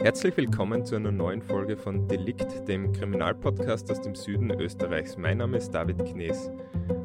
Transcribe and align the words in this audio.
Herzlich 0.00 0.36
willkommen 0.36 0.84
zu 0.86 0.94
einer 0.94 1.10
neuen 1.10 1.42
Folge 1.42 1.76
von 1.76 2.06
Delikt, 2.06 2.68
dem 2.68 2.92
Kriminalpodcast 2.92 3.90
aus 3.90 4.00
dem 4.00 4.14
Süden 4.14 4.52
Österreichs. 4.52 5.16
Mein 5.16 5.38
Name 5.38 5.56
ist 5.56 5.72
David 5.72 5.98
Knees. 6.04 6.52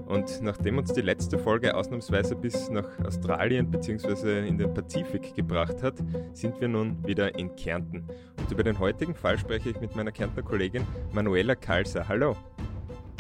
Und 0.06 0.44
nachdem 0.44 0.78
uns 0.78 0.94
die 0.94 1.02
letzte 1.02 1.40
Folge 1.40 1.76
ausnahmsweise 1.76 2.36
bis 2.36 2.70
nach 2.70 2.88
Australien 3.04 3.72
bzw. 3.72 4.48
in 4.48 4.60
den 4.60 4.76
Pazifik 4.76 5.34
gebracht 5.34 5.82
hat, 5.82 5.96
sind 6.34 6.62
wir 6.62 6.68
nun 6.68 7.04
wieder 7.04 7.34
in 7.38 7.56
Kärnten. 7.56 8.08
Und 8.38 8.52
über 8.52 8.64
den 8.64 8.78
heutigen 8.78 9.16
Fall 9.16 9.40
spreche 9.40 9.72
ich 9.72 9.82
mit 9.82 9.96
meiner 9.96 10.12
Kärntner 10.12 10.44
Kollegin 10.44 10.86
Manuela 11.14 11.56
Kalser. 11.56 12.08
Hallo. 12.08 12.38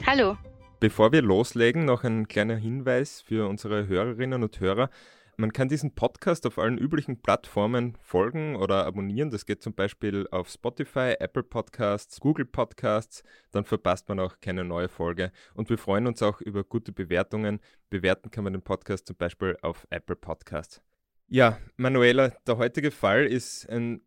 Hallo. 0.05 0.37
Bevor 0.79 1.11
wir 1.11 1.23
loslegen, 1.23 1.85
noch 1.85 2.03
ein 2.03 2.27
kleiner 2.27 2.57
Hinweis 2.57 3.21
für 3.21 3.49
unsere 3.49 3.87
Hörerinnen 3.87 4.43
und 4.43 4.59
Hörer. 4.59 4.91
Man 5.35 5.51
kann 5.51 5.67
diesen 5.67 5.95
Podcast 5.95 6.45
auf 6.45 6.59
allen 6.59 6.77
üblichen 6.77 7.21
Plattformen 7.21 7.97
folgen 8.01 8.55
oder 8.55 8.85
abonnieren. 8.85 9.31
Das 9.31 9.47
geht 9.47 9.63
zum 9.63 9.73
Beispiel 9.73 10.27
auf 10.29 10.47
Spotify, 10.47 11.15
Apple 11.19 11.41
Podcasts, 11.41 12.19
Google 12.19 12.45
Podcasts. 12.45 13.23
Dann 13.51 13.65
verpasst 13.65 14.07
man 14.09 14.19
auch 14.19 14.39
keine 14.41 14.63
neue 14.63 14.89
Folge. 14.89 15.31
Und 15.55 15.69
wir 15.71 15.79
freuen 15.79 16.05
uns 16.05 16.21
auch 16.21 16.39
über 16.39 16.63
gute 16.63 16.91
Bewertungen. 16.91 17.59
Bewerten 17.89 18.29
kann 18.29 18.43
man 18.43 18.53
den 18.53 18.61
Podcast 18.61 19.07
zum 19.07 19.15
Beispiel 19.15 19.57
auf 19.63 19.87
Apple 19.89 20.15
Podcasts. 20.15 20.83
Ja, 21.27 21.57
Manuela, 21.77 22.29
der 22.45 22.57
heutige 22.57 22.91
Fall 22.91 23.25
ist 23.25 23.67
ein 23.69 24.01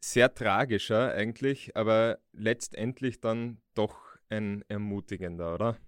sehr 0.00 0.34
tragischer 0.34 1.12
eigentlich, 1.12 1.76
aber 1.76 2.18
letztendlich 2.32 3.20
dann 3.20 3.58
doch 3.74 3.96
ein 4.28 4.64
ermutigender, 4.68 5.54
oder? 5.54 5.78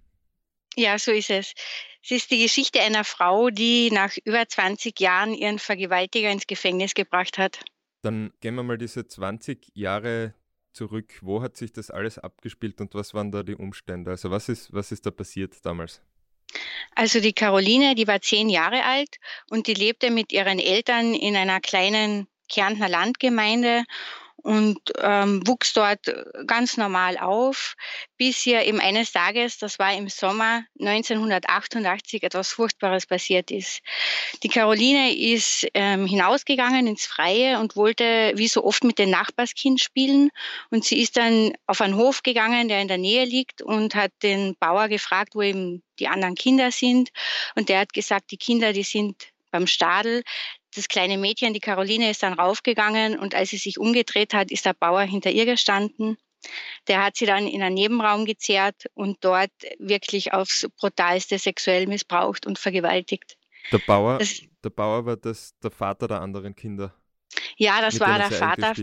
Ja, 0.76 0.98
so 0.98 1.10
ist 1.10 1.30
es. 1.30 1.54
Es 2.02 2.10
ist 2.10 2.30
die 2.30 2.42
Geschichte 2.42 2.80
einer 2.80 3.02
Frau, 3.02 3.50
die 3.50 3.90
nach 3.90 4.16
über 4.24 4.46
20 4.46 5.00
Jahren 5.00 5.34
ihren 5.34 5.58
Vergewaltiger 5.58 6.30
ins 6.30 6.46
Gefängnis 6.46 6.94
gebracht 6.94 7.38
hat. 7.38 7.64
Dann 8.02 8.32
gehen 8.40 8.54
wir 8.54 8.62
mal 8.62 8.78
diese 8.78 9.06
20 9.06 9.72
Jahre 9.74 10.34
zurück. 10.72 11.18
Wo 11.22 11.42
hat 11.42 11.56
sich 11.56 11.72
das 11.72 11.90
alles 11.90 12.18
abgespielt 12.18 12.80
und 12.80 12.94
was 12.94 13.14
waren 13.14 13.32
da 13.32 13.42
die 13.42 13.56
Umstände? 13.56 14.10
Also 14.10 14.30
was 14.30 14.48
ist, 14.48 14.72
was 14.72 14.92
ist 14.92 15.06
da 15.06 15.10
passiert 15.10 15.54
damals? 15.64 16.02
Also 16.94 17.20
die 17.20 17.32
Caroline, 17.32 17.94
die 17.94 18.06
war 18.06 18.20
zehn 18.20 18.48
Jahre 18.48 18.84
alt 18.84 19.16
und 19.50 19.66
die 19.66 19.74
lebte 19.74 20.10
mit 20.10 20.32
ihren 20.32 20.58
Eltern 20.58 21.14
in 21.14 21.36
einer 21.36 21.60
kleinen 21.60 22.28
Kärntner 22.48 22.88
Landgemeinde 22.88 23.84
und 24.46 24.78
ähm, 25.00 25.44
wuchs 25.44 25.72
dort 25.72 26.06
ganz 26.46 26.76
normal 26.76 27.18
auf, 27.18 27.74
bis 28.16 28.46
ihr 28.46 28.64
eben 28.64 28.78
eines 28.78 29.10
Tages, 29.10 29.58
das 29.58 29.80
war 29.80 29.92
im 29.92 30.08
Sommer 30.08 30.62
1988, 30.78 32.22
etwas 32.22 32.52
Furchtbares 32.52 33.06
passiert 33.06 33.50
ist. 33.50 33.80
Die 34.44 34.48
Caroline 34.48 35.12
ist 35.16 35.66
ähm, 35.74 36.06
hinausgegangen 36.06 36.86
ins 36.86 37.06
Freie 37.06 37.58
und 37.58 37.74
wollte 37.74 38.34
wie 38.36 38.46
so 38.46 38.62
oft 38.62 38.84
mit 38.84 39.00
dem 39.00 39.10
Nachbarskind 39.10 39.80
spielen. 39.80 40.30
Und 40.70 40.84
sie 40.84 41.00
ist 41.02 41.16
dann 41.16 41.52
auf 41.66 41.80
einen 41.80 41.96
Hof 41.96 42.22
gegangen, 42.22 42.68
der 42.68 42.80
in 42.80 42.88
der 42.88 42.98
Nähe 42.98 43.24
liegt 43.24 43.62
und 43.62 43.96
hat 43.96 44.12
den 44.22 44.54
Bauer 44.60 44.86
gefragt, 44.86 45.34
wo 45.34 45.42
eben 45.42 45.82
die 45.98 46.06
anderen 46.06 46.36
Kinder 46.36 46.70
sind. 46.70 47.08
Und 47.56 47.68
der 47.68 47.80
hat 47.80 47.92
gesagt, 47.92 48.30
die 48.30 48.36
Kinder, 48.36 48.72
die 48.72 48.84
sind 48.84 49.26
beim 49.50 49.66
Stadel 49.66 50.22
das 50.76 50.88
kleine 50.88 51.18
Mädchen, 51.18 51.54
die 51.54 51.60
Caroline, 51.60 52.10
ist 52.10 52.22
dann 52.22 52.34
raufgegangen 52.34 53.18
und 53.18 53.34
als 53.34 53.50
sie 53.50 53.56
sich 53.56 53.78
umgedreht 53.78 54.34
hat, 54.34 54.50
ist 54.50 54.66
der 54.66 54.74
Bauer 54.74 55.02
hinter 55.02 55.30
ihr 55.30 55.46
gestanden. 55.46 56.16
Der 56.86 57.02
hat 57.04 57.16
sie 57.16 57.26
dann 57.26 57.46
in 57.46 57.62
einen 57.62 57.74
Nebenraum 57.74 58.24
gezerrt 58.24 58.86
und 58.94 59.18
dort 59.22 59.50
wirklich 59.78 60.32
aufs 60.32 60.68
brutalste 60.78 61.38
sexuell 61.38 61.86
missbraucht 61.86 62.46
und 62.46 62.58
vergewaltigt. 62.58 63.36
Der 63.72 63.78
Bauer, 63.78 64.18
das, 64.18 64.42
der 64.62 64.70
Bauer 64.70 65.06
war 65.06 65.16
das 65.16 65.58
der 65.58 65.70
Vater 65.70 66.06
der 66.06 66.20
anderen 66.20 66.54
Kinder. 66.54 66.94
Ja, 67.56 67.80
das 67.80 67.98
war 67.98 68.18
der 68.18 68.30
Vater 68.30 68.74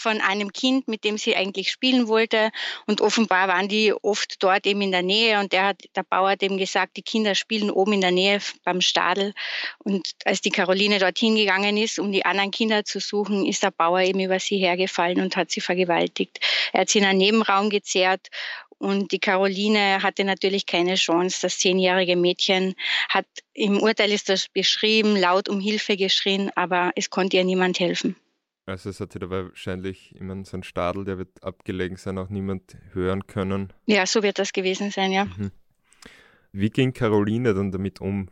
von 0.00 0.20
einem 0.20 0.52
Kind, 0.52 0.88
mit 0.88 1.04
dem 1.04 1.18
sie 1.18 1.36
eigentlich 1.36 1.70
spielen 1.70 2.08
wollte. 2.08 2.50
Und 2.86 3.00
offenbar 3.00 3.48
waren 3.48 3.68
die 3.68 3.92
oft 3.92 4.42
dort 4.42 4.66
eben 4.66 4.82
in 4.82 4.92
der 4.92 5.02
Nähe. 5.02 5.38
Und 5.38 5.52
der 5.52 5.66
hat, 5.66 5.82
der 5.94 6.02
Bauer 6.02 6.30
hat 6.30 6.42
eben 6.42 6.58
gesagt, 6.58 6.96
die 6.96 7.02
Kinder 7.02 7.34
spielen 7.34 7.70
oben 7.70 7.92
in 7.94 8.00
der 8.00 8.10
Nähe 8.10 8.40
beim 8.64 8.80
Stadel. 8.80 9.34
Und 9.78 10.08
als 10.24 10.40
die 10.40 10.50
Caroline 10.50 10.98
dorthin 10.98 11.36
gegangen 11.36 11.76
ist, 11.76 11.98
um 11.98 12.12
die 12.12 12.24
anderen 12.24 12.50
Kinder 12.50 12.84
zu 12.84 13.00
suchen, 13.00 13.46
ist 13.46 13.62
der 13.62 13.70
Bauer 13.70 14.00
eben 14.00 14.20
über 14.20 14.40
sie 14.40 14.58
hergefallen 14.58 15.20
und 15.20 15.36
hat 15.36 15.50
sie 15.50 15.60
vergewaltigt. 15.60 16.40
Er 16.72 16.82
hat 16.82 16.90
sie 16.90 16.98
in 16.98 17.04
einen 17.04 17.18
Nebenraum 17.18 17.70
gezerrt 17.70 18.28
und 18.80 19.12
die 19.12 19.18
Caroline 19.18 20.02
hatte 20.02 20.24
natürlich 20.24 20.64
keine 20.64 20.94
Chance. 20.94 21.40
Das 21.42 21.58
zehnjährige 21.58 22.16
Mädchen 22.16 22.74
hat 23.10 23.26
im 23.52 23.78
Urteil 23.78 24.10
ist 24.10 24.30
das 24.30 24.48
beschrieben, 24.48 25.16
laut 25.16 25.50
um 25.50 25.60
Hilfe 25.60 25.98
geschrien, 25.98 26.50
aber 26.54 26.90
es 26.96 27.10
konnte 27.10 27.36
ihr 27.36 27.44
niemand 27.44 27.78
helfen. 27.78 28.16
Also 28.66 28.90
es 28.90 29.00
hat 29.00 29.12
sich 29.12 29.20
da 29.20 29.30
wahrscheinlich 29.30 30.14
immer 30.14 30.44
so 30.44 30.56
ein 30.56 30.62
Stadel, 30.62 31.04
der 31.04 31.18
wird 31.18 31.42
abgelegen 31.42 31.96
sein, 31.96 32.18
auch 32.18 32.28
niemand 32.28 32.76
hören 32.92 33.26
können. 33.26 33.72
Ja, 33.86 34.06
so 34.06 34.22
wird 34.22 34.38
das 34.38 34.52
gewesen 34.52 34.90
sein, 34.90 35.12
ja. 35.12 35.24
Mhm. 35.24 35.50
Wie 36.52 36.70
ging 36.70 36.92
Caroline 36.92 37.54
dann 37.54 37.72
damit 37.72 38.00
um? 38.00 38.30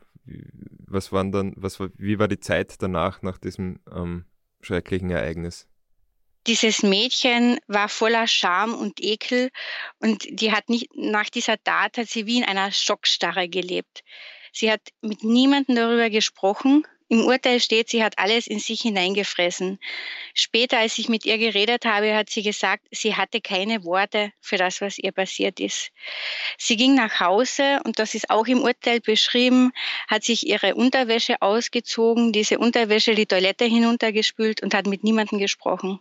Was 0.86 1.12
waren 1.12 1.32
dann, 1.32 1.54
was 1.56 1.80
war, 1.80 1.88
wie 1.96 2.18
war 2.18 2.28
die 2.28 2.40
Zeit 2.40 2.82
danach, 2.82 3.22
nach 3.22 3.38
diesem 3.38 3.80
ähm, 3.92 4.26
schrecklichen 4.60 5.10
Ereignis? 5.10 5.66
Dieses 6.46 6.82
Mädchen 6.82 7.58
war 7.66 7.88
voller 7.88 8.26
Scham 8.26 8.74
und 8.74 9.00
Ekel 9.02 9.50
und 9.98 10.26
die 10.30 10.52
hat 10.52 10.68
nicht, 10.68 10.88
nach 10.94 11.28
dieser 11.28 11.62
Tat 11.62 11.98
hat 11.98 12.08
sie 12.08 12.26
wie 12.26 12.38
in 12.38 12.44
einer 12.44 12.72
Schockstarre 12.72 13.48
gelebt. 13.48 14.02
Sie 14.52 14.70
hat 14.70 14.80
mit 15.02 15.24
niemandem 15.24 15.76
darüber 15.76 16.10
gesprochen, 16.10 16.86
im 17.08 17.24
Urteil 17.24 17.58
steht, 17.60 17.88
sie 17.88 18.04
hat 18.04 18.18
alles 18.18 18.46
in 18.46 18.58
sich 18.58 18.82
hineingefressen. 18.82 19.78
Später, 20.34 20.78
als 20.78 20.98
ich 20.98 21.08
mit 21.08 21.24
ihr 21.24 21.38
geredet 21.38 21.86
habe, 21.86 22.14
hat 22.14 22.28
sie 22.28 22.42
gesagt, 22.42 22.86
sie 22.90 23.16
hatte 23.16 23.40
keine 23.40 23.84
Worte 23.84 24.32
für 24.40 24.58
das, 24.58 24.80
was 24.80 24.98
ihr 24.98 25.12
passiert 25.12 25.58
ist. 25.58 25.90
Sie 26.58 26.76
ging 26.76 26.94
nach 26.94 27.18
Hause 27.20 27.80
und 27.84 27.98
das 27.98 28.14
ist 28.14 28.28
auch 28.28 28.46
im 28.46 28.60
Urteil 28.60 29.00
beschrieben, 29.00 29.72
hat 30.06 30.24
sich 30.24 30.46
ihre 30.46 30.74
Unterwäsche 30.74 31.40
ausgezogen, 31.40 32.32
diese 32.32 32.58
Unterwäsche 32.58 33.14
die 33.14 33.26
Toilette 33.26 33.64
hinuntergespült 33.64 34.62
und 34.62 34.74
hat 34.74 34.86
mit 34.86 35.02
niemandem 35.02 35.38
gesprochen. 35.38 36.00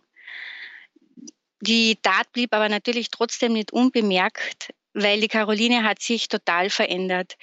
Die 1.62 1.98
Tat 2.02 2.32
blieb 2.34 2.54
aber 2.54 2.70
natürlich 2.70 3.10
trotzdem 3.10 3.54
nicht 3.54 3.72
unbemerkt 3.72 4.74
weil 4.98 5.22
die 5.22 5.28
Caroline 5.28 5.84
hat 5.84 6.02
sich 6.02 6.28
total 6.28 6.70
verändert. 6.70 7.36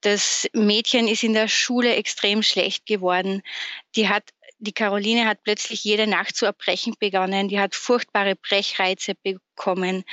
Das 0.00 0.48
Mädchen 0.54 1.06
ist 1.06 1.22
in 1.22 1.34
der 1.34 1.48
Schule 1.48 1.94
extrem 1.94 2.42
schlecht 2.42 2.86
geworden. 2.86 3.42
Die 3.94 4.08
hat 4.08 4.30
die 4.64 4.72
Caroline 4.72 5.26
hat 5.26 5.42
plötzlich 5.44 5.84
jede 5.84 6.06
Nacht 6.06 6.36
zu 6.36 6.46
erbrechen 6.46 6.94
begonnen. 6.98 7.48
Die 7.48 7.60
hat 7.60 7.74
furchtbare 7.74 8.34
Brechreize 8.34 9.14
bekommen. 9.14 10.04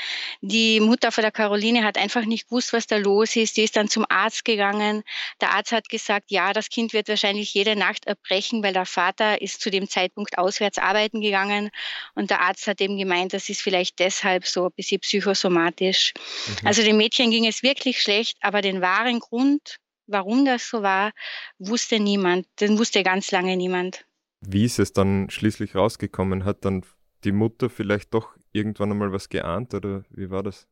Die 0.41 0.79
Mutter 0.79 1.11
von 1.11 1.23
der 1.23 1.31
Caroline 1.31 1.83
hat 1.83 1.97
einfach 1.97 2.25
nicht 2.25 2.49
gewusst, 2.49 2.73
was 2.73 2.85
da 2.85 2.97
los 2.97 3.35
ist. 3.35 3.57
Die 3.57 3.63
ist 3.63 3.75
dann 3.75 3.87
zum 3.87 4.05
Arzt 4.09 4.45
gegangen. 4.45 5.03
Der 5.39 5.51
Arzt 5.51 5.71
hat 5.71 5.89
gesagt, 5.89 6.29
ja, 6.29 6.53
das 6.53 6.69
Kind 6.69 6.93
wird 6.93 7.07
wahrscheinlich 7.07 7.53
jede 7.53 7.75
Nacht 7.75 8.05
erbrechen, 8.05 8.61
weil 8.61 8.73
der 8.73 8.85
Vater 8.85 9.41
ist 9.41 9.61
zu 9.61 9.71
dem 9.71 9.89
Zeitpunkt 9.89 10.37
auswärts 10.37 10.77
arbeiten 10.77 11.21
gegangen. 11.21 11.71
Und 12.13 12.29
der 12.29 12.41
Arzt 12.41 12.67
hat 12.67 12.81
eben 12.81 12.97
gemeint, 12.97 13.33
das 13.33 13.49
ist 13.49 13.61
vielleicht 13.61 13.99
deshalb 13.99 14.45
so 14.45 14.65
ein 14.65 14.73
bisschen 14.75 14.99
psychosomatisch. 14.99 16.13
Mhm. 16.47 16.67
Also 16.67 16.83
dem 16.83 16.97
Mädchen 16.97 17.31
ging 17.31 17.47
es 17.47 17.63
wirklich 17.63 18.01
schlecht, 18.01 18.37
aber 18.41 18.61
den 18.61 18.81
wahren 18.81 19.19
Grund, 19.19 19.77
warum 20.07 20.43
das 20.45 20.67
so 20.69 20.83
war, 20.83 21.11
wusste 21.57 21.99
niemand. 21.99 22.45
Den 22.59 22.77
wusste 22.77 23.01
ganz 23.01 23.31
lange 23.31 23.55
niemand 23.55 24.05
wie 24.41 24.65
ist 24.65 24.79
es 24.79 24.93
dann 24.93 25.29
schließlich 25.29 25.75
rausgekommen? 25.75 26.45
Hat 26.45 26.65
dann 26.65 26.83
die 27.23 27.31
Mutter 27.31 27.69
vielleicht 27.69 28.13
doch 28.13 28.35
irgendwann 28.51 28.91
einmal 28.91 29.11
was 29.11 29.29
geahnt 29.29 29.73
oder 29.73 30.03
wie 30.09 30.29
war 30.29 30.43
das? 30.43 30.67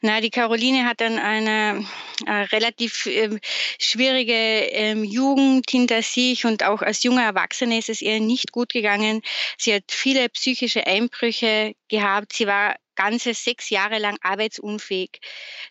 Na, 0.00 0.20
die 0.20 0.30
Caroline 0.30 0.84
hat 0.84 1.00
dann 1.00 1.18
eine 1.18 1.84
äh, 2.24 2.30
relativ 2.30 3.06
äh, 3.06 3.36
schwierige 3.78 4.32
äh, 4.32 4.94
Jugend 4.94 5.68
hinter 5.68 6.02
sich 6.02 6.44
und 6.44 6.62
auch 6.62 6.82
als 6.82 7.02
junge 7.02 7.22
Erwachsene 7.22 7.78
ist 7.78 7.88
es 7.88 8.00
ihr 8.00 8.20
nicht 8.20 8.52
gut 8.52 8.72
gegangen. 8.72 9.22
Sie 9.56 9.74
hat 9.74 9.84
viele 9.88 10.28
psychische 10.28 10.86
Einbrüche 10.86 11.74
gehabt. 11.88 12.32
Sie 12.32 12.46
war 12.46 12.76
ganze 12.98 13.32
sechs 13.32 13.70
Jahre 13.70 13.98
lang 13.98 14.18
arbeitsunfähig. 14.22 15.20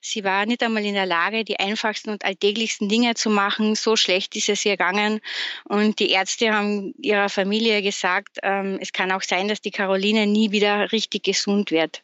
Sie 0.01 0.23
war 0.23 0.45
nicht 0.45 0.63
einmal 0.63 0.85
in 0.85 0.93
der 0.93 1.05
Lage, 1.05 1.43
die 1.43 1.59
einfachsten 1.59 2.09
und 2.11 2.23
alltäglichsten 2.23 2.87
Dinge 2.87 3.15
zu 3.15 3.29
machen. 3.29 3.75
So 3.75 3.97
schlecht 3.97 4.35
ist 4.37 4.47
es 4.47 4.65
ihr 4.65 4.77
gegangen. 4.77 5.19
Und 5.65 5.99
die 5.99 6.11
Ärzte 6.11 6.53
haben 6.53 6.93
ihrer 7.01 7.27
Familie 7.27 7.81
gesagt, 7.81 8.37
ähm, 8.43 8.79
es 8.81 8.93
kann 8.93 9.11
auch 9.11 9.23
sein, 9.23 9.49
dass 9.49 9.59
die 9.59 9.71
Caroline 9.71 10.25
nie 10.25 10.51
wieder 10.51 10.91
richtig 10.93 11.23
gesund 11.23 11.69
wird. 11.69 12.01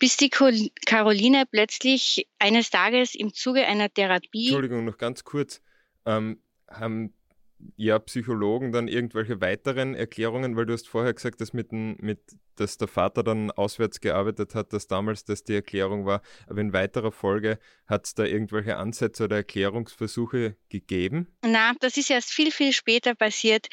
Bis 0.00 0.16
die 0.16 0.30
Caroline 0.30 1.44
plötzlich 1.48 2.26
eines 2.40 2.70
Tages 2.70 3.14
im 3.14 3.32
Zuge 3.32 3.64
einer 3.64 3.88
Therapie. 3.92 4.48
Entschuldigung, 4.48 4.84
noch 4.84 4.98
ganz 4.98 5.22
kurz. 5.22 5.62
Ähm, 6.04 6.42
haben 6.68 7.14
ja, 7.76 7.98
Psychologen 7.98 8.72
dann 8.72 8.88
irgendwelche 8.88 9.40
weiteren 9.40 9.94
Erklärungen, 9.94 10.56
weil 10.56 10.66
du 10.66 10.72
hast 10.72 10.88
vorher 10.88 11.14
gesagt, 11.14 11.40
dass, 11.40 11.52
mit, 11.52 11.72
mit, 11.72 12.20
dass 12.56 12.78
der 12.78 12.88
Vater 12.88 13.22
dann 13.22 13.50
auswärts 13.50 14.00
gearbeitet 14.00 14.54
hat, 14.54 14.72
dass 14.72 14.86
damals 14.86 15.24
das 15.24 15.44
die 15.44 15.54
Erklärung 15.54 16.06
war. 16.06 16.22
Aber 16.46 16.60
in 16.60 16.72
weiterer 16.72 17.12
Folge 17.12 17.58
hat 17.86 18.06
es 18.06 18.14
da 18.14 18.24
irgendwelche 18.24 18.76
Ansätze 18.76 19.24
oder 19.24 19.36
Erklärungsversuche 19.36 20.56
gegeben? 20.68 21.28
Na, 21.42 21.72
das 21.80 21.96
ist 21.96 22.10
erst 22.10 22.30
viel, 22.30 22.50
viel 22.50 22.72
später 22.72 23.14
passiert. 23.14 23.68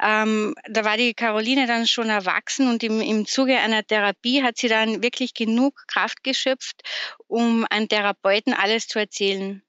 Ähm, 0.00 0.54
da 0.68 0.84
war 0.84 0.96
die 0.96 1.14
Caroline 1.14 1.66
dann 1.66 1.86
schon 1.86 2.08
erwachsen 2.08 2.68
und 2.68 2.82
im, 2.82 3.00
im 3.00 3.26
Zuge 3.26 3.58
einer 3.58 3.84
Therapie 3.84 4.42
hat 4.42 4.58
sie 4.58 4.68
dann 4.68 5.02
wirklich 5.02 5.34
genug 5.34 5.84
Kraft 5.88 6.22
geschöpft, 6.22 6.82
um 7.26 7.66
einem 7.70 7.88
Therapeuten 7.88 8.54
alles 8.54 8.86
zu 8.86 8.98
erzählen. 8.98 9.62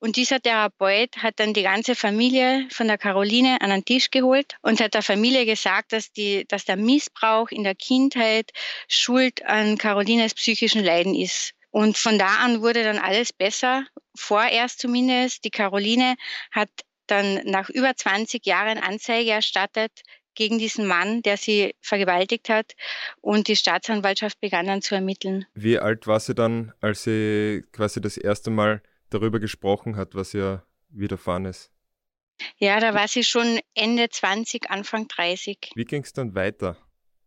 Und 0.00 0.16
dieser 0.16 0.40
Therapeut 0.40 1.16
hat 1.18 1.38
dann 1.38 1.54
die 1.54 1.62
ganze 1.62 1.94
Familie 1.94 2.66
von 2.70 2.88
der 2.88 2.98
Caroline 2.98 3.60
an 3.60 3.70
den 3.70 3.84
Tisch 3.84 4.10
geholt 4.10 4.56
und 4.62 4.80
hat 4.80 4.94
der 4.94 5.02
Familie 5.02 5.46
gesagt, 5.46 5.92
dass, 5.92 6.12
die, 6.12 6.44
dass 6.48 6.64
der 6.64 6.76
Missbrauch 6.76 7.50
in 7.50 7.64
der 7.64 7.74
Kindheit 7.74 8.50
Schuld 8.88 9.44
an 9.46 9.78
Carolines 9.78 10.34
psychischen 10.34 10.84
Leiden 10.84 11.14
ist. 11.14 11.52
Und 11.70 11.98
von 11.98 12.18
da 12.18 12.36
an 12.36 12.62
wurde 12.62 12.84
dann 12.84 12.98
alles 12.98 13.32
besser, 13.32 13.84
vorerst 14.14 14.78
zumindest. 14.78 15.44
Die 15.44 15.50
Caroline 15.50 16.14
hat 16.52 16.70
dann 17.06 17.40
nach 17.44 17.68
über 17.68 17.96
20 17.96 18.46
Jahren 18.46 18.78
Anzeige 18.78 19.32
erstattet 19.32 19.90
gegen 20.34 20.58
diesen 20.58 20.86
Mann, 20.86 21.22
der 21.22 21.36
sie 21.36 21.74
vergewaltigt 21.80 22.48
hat. 22.48 22.74
Und 23.20 23.48
die 23.48 23.56
Staatsanwaltschaft 23.56 24.40
begann 24.40 24.66
dann 24.66 24.82
zu 24.82 24.94
ermitteln. 24.94 25.46
Wie 25.54 25.78
alt 25.78 26.06
war 26.06 26.20
sie 26.20 26.34
dann, 26.34 26.72
als 26.80 27.04
sie 27.04 27.64
quasi 27.72 28.00
das 28.00 28.16
erste 28.16 28.50
Mal 28.50 28.82
darüber 29.14 29.40
gesprochen 29.40 29.96
hat, 29.96 30.14
was 30.14 30.34
ihr 30.34 30.64
widerfahren 30.88 31.44
ist? 31.46 31.70
Ja, 32.58 32.80
da 32.80 32.94
war 32.94 33.08
sie 33.08 33.24
schon 33.24 33.60
Ende 33.74 34.08
20, 34.08 34.70
Anfang 34.70 35.08
30. 35.08 35.72
Wie 35.74 35.84
ging 35.84 36.02
es 36.02 36.12
dann 36.12 36.34
weiter? 36.34 36.76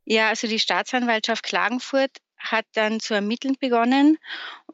Ja, 0.06 0.30
also 0.30 0.48
die 0.48 0.60
Staatsanwaltschaft 0.60 1.44
Klagenfurt 1.44 2.12
hat 2.38 2.66
dann 2.74 3.00
zu 3.00 3.14
ermitteln 3.14 3.56
begonnen 3.60 4.18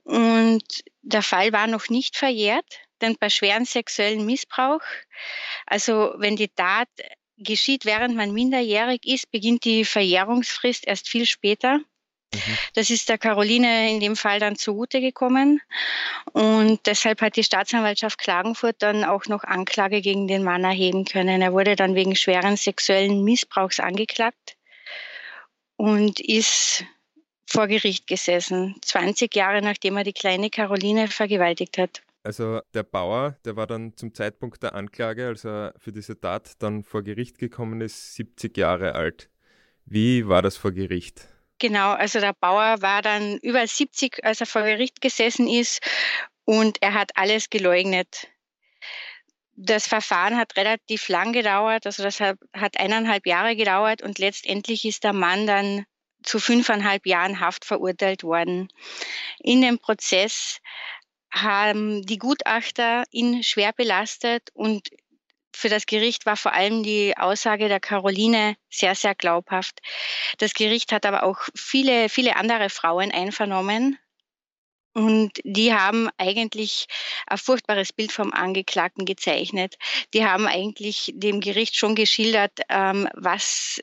und 0.03 0.63
der 1.01 1.21
Fall 1.21 1.53
war 1.53 1.67
noch 1.67 1.89
nicht 1.89 2.17
verjährt, 2.17 2.65
denn 3.01 3.15
bei 3.19 3.29
schweren 3.29 3.65
sexuellen 3.65 4.25
Missbrauch, 4.25 4.81
also 5.65 6.13
wenn 6.17 6.35
die 6.35 6.49
Tat 6.49 6.89
geschieht, 7.37 7.85
während 7.85 8.15
man 8.15 8.31
minderjährig 8.31 9.05
ist, 9.05 9.31
beginnt 9.31 9.65
die 9.65 9.85
Verjährungsfrist 9.85 10.85
erst 10.85 11.07
viel 11.07 11.25
später. 11.25 11.79
Mhm. 12.33 12.57
Das 12.73 12.89
ist 12.89 13.09
der 13.09 13.17
Caroline 13.17 13.91
in 13.91 13.99
dem 13.99 14.15
Fall 14.15 14.39
dann 14.39 14.55
zugute 14.55 15.01
gekommen. 15.01 15.61
Und 16.33 16.79
deshalb 16.85 17.21
hat 17.21 17.35
die 17.35 17.43
Staatsanwaltschaft 17.43 18.17
Klagenfurt 18.17 18.77
dann 18.79 19.03
auch 19.03 19.27
noch 19.27 19.43
Anklage 19.43 20.01
gegen 20.01 20.27
den 20.27 20.43
Mann 20.43 20.63
erheben 20.63 21.05
können. 21.05 21.41
Er 21.41 21.53
wurde 21.53 21.75
dann 21.75 21.95
wegen 21.95 22.15
schweren 22.15 22.57
sexuellen 22.57 23.23
Missbrauchs 23.23 23.79
angeklagt 23.79 24.57
und 25.75 26.19
ist 26.19 26.85
vor 27.45 27.67
Gericht 27.67 28.07
gesessen, 28.07 28.75
20 28.81 29.35
Jahre 29.35 29.61
nachdem 29.61 29.97
er 29.97 30.03
die 30.03 30.13
kleine 30.13 30.49
Caroline 30.49 31.07
vergewaltigt 31.07 31.77
hat. 31.77 32.01
Also 32.23 32.61
der 32.73 32.83
Bauer, 32.83 33.37
der 33.43 33.57
war 33.57 33.67
dann 33.67 33.95
zum 33.97 34.13
Zeitpunkt 34.13 34.63
der 34.63 34.75
Anklage, 34.75 35.27
als 35.27 35.45
er 35.45 35.73
für 35.77 35.91
diese 35.91 36.19
Tat 36.19 36.53
dann 36.59 36.83
vor 36.83 37.03
Gericht 37.03 37.37
gekommen 37.37 37.81
ist, 37.81 38.15
70 38.15 38.57
Jahre 38.57 38.95
alt. 38.95 39.29
Wie 39.85 40.27
war 40.27 40.41
das 40.41 40.55
vor 40.55 40.71
Gericht? 40.71 41.27
Genau, 41.63 41.93
also 41.93 42.19
der 42.19 42.33
Bauer 42.33 42.81
war 42.81 43.01
dann 43.01 43.37
über 43.37 43.65
70, 43.65 44.25
als 44.25 44.41
er 44.41 44.47
vor 44.47 44.63
Gericht 44.63 44.99
gesessen 44.99 45.47
ist 45.47 45.79
und 46.43 46.81
er 46.81 46.93
hat 46.93 47.15
alles 47.15 47.49
geleugnet. 47.49 48.27
Das 49.55 49.87
Verfahren 49.87 50.35
hat 50.35 50.57
relativ 50.57 51.07
lang 51.07 51.31
gedauert, 51.31 51.85
also 51.85 52.03
das 52.03 52.19
hat, 52.19 52.37
hat 52.53 52.77
eineinhalb 52.77 53.25
Jahre 53.25 53.55
gedauert 53.55 54.01
und 54.01 54.19
letztendlich 54.19 54.83
ist 54.83 55.05
der 55.05 55.13
Mann 55.13 55.47
dann 55.47 55.85
zu 56.21 56.37
fünfeinhalb 56.37 57.05
Jahren 57.05 57.39
Haft 57.39 57.63
verurteilt 57.63 58.23
worden. 58.23 58.67
In 59.39 59.61
dem 59.61 59.79
Prozess 59.79 60.59
haben 61.31 62.05
die 62.05 62.17
Gutachter 62.17 63.05
ihn 63.09 63.41
schwer 63.41 63.71
belastet 63.71 64.49
und 64.53 64.89
für 65.55 65.69
das 65.69 65.85
Gericht 65.85 66.25
war 66.25 66.37
vor 66.37 66.53
allem 66.53 66.83
die 66.83 67.15
Aussage 67.17 67.67
der 67.67 67.79
Caroline 67.79 68.55
sehr, 68.69 68.95
sehr 68.95 69.15
glaubhaft. 69.15 69.79
Das 70.37 70.53
Gericht 70.53 70.91
hat 70.91 71.05
aber 71.05 71.23
auch 71.23 71.39
viele, 71.55 72.09
viele 72.09 72.35
andere 72.35 72.69
Frauen 72.69 73.11
einvernommen. 73.11 73.97
Und 74.93 75.39
die 75.43 75.73
haben 75.73 76.09
eigentlich 76.17 76.85
ein 77.25 77.37
furchtbares 77.37 77.93
Bild 77.93 78.11
vom 78.11 78.31
Angeklagten 78.31 79.05
gezeichnet. 79.05 79.75
Die 80.13 80.25
haben 80.25 80.47
eigentlich 80.47 81.11
dem 81.15 81.39
Gericht 81.39 81.75
schon 81.75 81.95
geschildert, 81.95 82.59
ähm, 82.69 83.09
was 83.15 83.81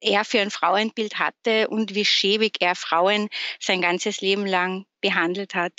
er 0.00 0.24
für 0.24 0.40
ein 0.40 0.50
Frauenbild 0.50 1.18
hatte 1.18 1.68
und 1.68 1.94
wie 1.94 2.04
schäbig 2.04 2.56
er 2.60 2.74
Frauen 2.74 3.28
sein 3.60 3.80
ganzes 3.80 4.20
Leben 4.20 4.46
lang 4.46 4.86
behandelt 5.00 5.54
hat. 5.54 5.72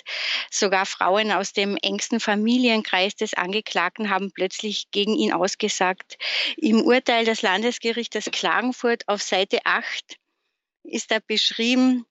Sogar 0.50 0.86
Frauen 0.86 1.32
aus 1.32 1.54
dem 1.54 1.78
engsten 1.78 2.20
Familienkreis 2.20 3.16
des 3.16 3.34
Angeklagten 3.34 4.10
haben 4.10 4.32
plötzlich 4.32 4.90
gegen 4.92 5.16
ihn 5.16 5.34
ausgesagt. 5.34 6.18
Im 6.58 6.82
Urteil 6.82 7.26
des 7.26 7.42
Landesgerichtes 7.42 8.26
Klagenfurt 8.32 9.08
auf 9.08 9.22
Seite 9.22 9.60
8 9.66 10.16
ist 10.84 11.12
da 11.12 11.20
beschrieben, 11.26 12.06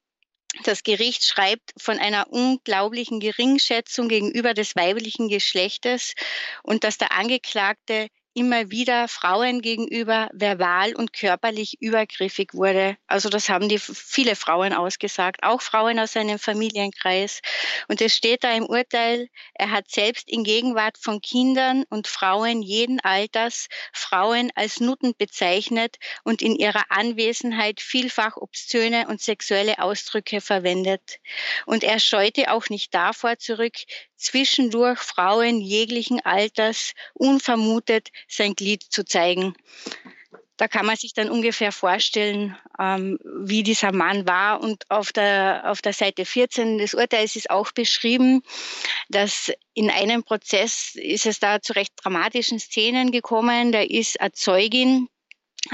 das 0.64 0.82
Gericht 0.82 1.24
schreibt 1.24 1.72
von 1.76 1.98
einer 1.98 2.28
unglaublichen 2.30 3.20
Geringschätzung 3.20 4.08
gegenüber 4.08 4.54
des 4.54 4.74
weiblichen 4.76 5.28
Geschlechtes 5.28 6.14
und 6.62 6.84
dass 6.84 6.98
der 6.98 7.12
Angeklagte 7.12 8.08
immer 8.36 8.70
wieder 8.70 9.08
Frauen 9.08 9.62
gegenüber 9.62 10.28
verbal 10.34 10.94
und 10.94 11.14
körperlich 11.14 11.80
übergriffig 11.80 12.52
wurde. 12.52 12.98
Also 13.06 13.30
das 13.30 13.48
haben 13.48 13.70
die 13.70 13.78
viele 13.78 14.36
Frauen 14.36 14.74
ausgesagt, 14.74 15.42
auch 15.42 15.62
Frauen 15.62 15.98
aus 15.98 16.12
seinem 16.12 16.38
Familienkreis. 16.38 17.40
Und 17.88 18.02
es 18.02 18.14
steht 18.14 18.44
da 18.44 18.52
im 18.52 18.66
Urteil, 18.66 19.28
er 19.54 19.70
hat 19.70 19.90
selbst 19.90 20.30
in 20.30 20.44
Gegenwart 20.44 20.98
von 20.98 21.22
Kindern 21.22 21.84
und 21.88 22.08
Frauen 22.08 22.60
jeden 22.60 23.00
Alters 23.00 23.68
Frauen 23.94 24.52
als 24.54 24.80
Nutten 24.80 25.14
bezeichnet 25.16 25.96
und 26.22 26.42
in 26.42 26.54
ihrer 26.54 26.84
Anwesenheit 26.90 27.80
vielfach 27.80 28.36
obszöne 28.36 29.08
und 29.08 29.22
sexuelle 29.22 29.78
Ausdrücke 29.78 30.42
verwendet. 30.42 31.20
Und 31.64 31.82
er 31.82 31.98
scheute 32.00 32.52
auch 32.52 32.68
nicht 32.68 32.94
davor 32.94 33.38
zurück, 33.38 33.76
zwischendurch 34.16 34.98
Frauen 34.98 35.60
jeglichen 35.60 36.20
Alters 36.24 36.92
unvermutet 37.14 38.08
sein 38.28 38.54
Glied 38.54 38.82
zu 38.82 39.04
zeigen. 39.04 39.54
Da 40.56 40.68
kann 40.68 40.86
man 40.86 40.96
sich 40.96 41.12
dann 41.12 41.28
ungefähr 41.28 41.70
vorstellen, 41.70 42.56
ähm, 42.78 43.18
wie 43.44 43.62
dieser 43.62 43.92
Mann 43.92 44.26
war. 44.26 44.62
Und 44.62 44.90
auf 44.90 45.12
der, 45.12 45.64
auf 45.66 45.82
der 45.82 45.92
Seite 45.92 46.24
14 46.24 46.78
des 46.78 46.94
Urteils 46.94 47.36
ist 47.36 47.50
auch 47.50 47.72
beschrieben, 47.72 48.42
dass 49.10 49.52
in 49.74 49.90
einem 49.90 50.22
Prozess 50.24 50.94
ist 50.94 51.26
es 51.26 51.40
da 51.40 51.60
zu 51.60 51.74
recht 51.74 51.92
dramatischen 52.02 52.58
Szenen 52.58 53.10
gekommen. 53.10 53.70
Da 53.70 53.82
ist 53.82 54.18
eine 54.18 54.32
Zeugin, 54.32 55.08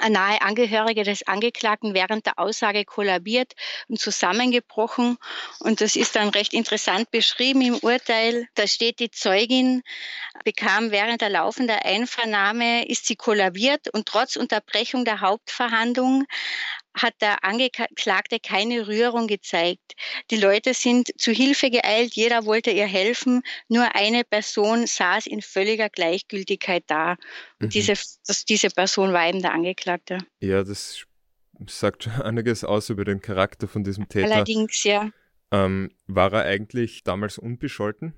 nahe 0.08 0.40
Angehörige 0.42 1.04
des 1.04 1.26
Angeklagten 1.26 1.94
während 1.94 2.26
der 2.26 2.38
Aussage 2.38 2.84
kollabiert 2.84 3.54
und 3.88 3.98
zusammengebrochen. 3.98 5.18
Und 5.60 5.80
das 5.80 5.96
ist 5.96 6.16
dann 6.16 6.28
recht 6.28 6.52
interessant 6.54 7.10
beschrieben 7.10 7.62
im 7.62 7.78
Urteil. 7.78 8.46
Da 8.54 8.66
steht, 8.66 9.00
die 9.00 9.10
Zeugin 9.10 9.82
bekam 10.44 10.90
während 10.90 11.20
der 11.20 11.30
laufenden 11.30 11.78
Einvernahme, 11.78 12.86
ist 12.88 13.06
sie 13.06 13.16
kollabiert 13.16 13.88
und 13.92 14.06
trotz 14.06 14.36
Unterbrechung 14.36 15.04
der 15.04 15.20
Hauptverhandlung 15.20 16.24
hat 16.94 17.14
der 17.20 17.44
Angeklagte 17.44 18.38
keine 18.40 18.86
Rührung 18.86 19.26
gezeigt. 19.26 19.94
Die 20.30 20.36
Leute 20.36 20.74
sind 20.74 21.10
zu 21.18 21.32
Hilfe 21.32 21.70
geeilt, 21.70 22.14
jeder 22.14 22.44
wollte 22.44 22.70
ihr 22.70 22.86
helfen, 22.86 23.42
nur 23.68 23.94
eine 23.94 24.24
Person 24.24 24.86
saß 24.86 25.26
in 25.26 25.42
völliger 25.42 25.88
Gleichgültigkeit 25.88 26.84
da. 26.86 27.16
Mhm. 27.58 27.68
Diese, 27.70 27.94
das, 28.26 28.44
diese 28.44 28.68
Person 28.68 29.12
war 29.12 29.28
eben 29.28 29.40
der 29.40 29.52
Angeklagte. 29.52 30.18
Ja, 30.40 30.62
das 30.62 31.06
sagt 31.66 32.04
schon 32.04 32.12
einiges 32.22 32.64
aus 32.64 32.90
über 32.90 33.04
den 33.04 33.20
Charakter 33.20 33.68
von 33.68 33.84
diesem 33.84 34.08
Täter. 34.08 34.32
Allerdings, 34.32 34.84
ja. 34.84 35.10
Ähm, 35.50 35.90
war 36.06 36.32
er 36.32 36.44
eigentlich 36.44 37.04
damals 37.04 37.38
unbescholten? 37.38 38.14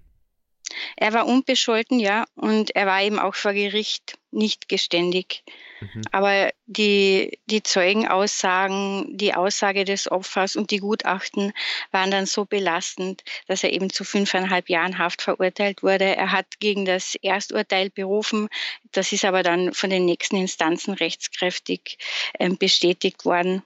Er 0.96 1.12
war 1.12 1.26
unbescholten, 1.26 1.98
ja, 1.98 2.24
und 2.34 2.74
er 2.76 2.86
war 2.86 3.02
eben 3.02 3.18
auch 3.18 3.34
vor 3.34 3.52
Gericht 3.52 4.18
nicht 4.30 4.68
geständig. 4.68 5.44
Mhm. 5.80 6.02
Aber 6.12 6.52
die, 6.66 7.38
die 7.46 7.62
Zeugenaussagen, 7.62 9.16
die 9.16 9.34
Aussage 9.34 9.84
des 9.84 10.10
Opfers 10.10 10.56
und 10.56 10.70
die 10.70 10.78
Gutachten 10.78 11.52
waren 11.90 12.10
dann 12.10 12.26
so 12.26 12.44
belastend, 12.44 13.22
dass 13.46 13.64
er 13.64 13.72
eben 13.72 13.90
zu 13.90 14.04
fünfeinhalb 14.04 14.68
Jahren 14.68 14.98
Haft 14.98 15.22
verurteilt 15.22 15.82
wurde. 15.82 16.16
Er 16.16 16.32
hat 16.32 16.58
gegen 16.60 16.84
das 16.84 17.16
Ersturteil 17.22 17.90
berufen. 17.90 18.48
Das 18.92 19.12
ist 19.12 19.24
aber 19.24 19.42
dann 19.42 19.72
von 19.72 19.90
den 19.90 20.04
nächsten 20.04 20.36
Instanzen 20.36 20.94
rechtskräftig 20.94 21.98
äh, 22.34 22.50
bestätigt 22.50 23.24
worden. 23.24 23.62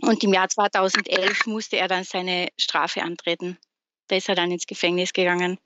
Und 0.00 0.24
im 0.24 0.32
Jahr 0.32 0.48
2011 0.48 1.46
musste 1.46 1.76
er 1.76 1.86
dann 1.86 2.04
seine 2.04 2.48
Strafe 2.58 3.02
antreten. 3.02 3.58
Da 4.08 4.16
ist 4.16 4.28
er 4.28 4.34
dann 4.34 4.50
ins 4.50 4.66
Gefängnis 4.66 5.12
gegangen. 5.12 5.58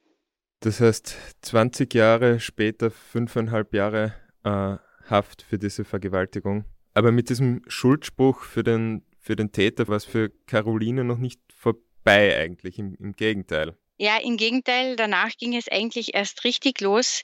Das 0.60 0.80
heißt, 0.80 1.16
20 1.42 1.92
Jahre 1.94 2.40
später, 2.40 2.90
fünfeinhalb 2.90 3.75
Jahre 3.75 4.14
äh, 4.44 4.76
Haft 5.08 5.42
für 5.42 5.58
diese 5.58 5.84
Vergewaltigung. 5.84 6.64
Aber 6.94 7.12
mit 7.12 7.28
diesem 7.28 7.62
Schuldspruch 7.68 8.42
für 8.42 8.64
den, 8.64 9.04
für 9.20 9.36
den 9.36 9.52
Täter 9.52 9.86
war 9.86 9.96
es 9.96 10.04
für 10.04 10.30
Caroline 10.46 11.04
noch 11.04 11.18
nicht 11.18 11.40
vorbei 11.54 12.36
eigentlich, 12.36 12.78
im, 12.78 12.96
im 12.98 13.12
Gegenteil. 13.12 13.76
Ja, 13.98 14.18
im 14.18 14.36
Gegenteil, 14.36 14.96
danach 14.96 15.30
ging 15.38 15.56
es 15.56 15.68
eigentlich 15.68 16.14
erst 16.14 16.44
richtig 16.44 16.80
los. 16.80 17.22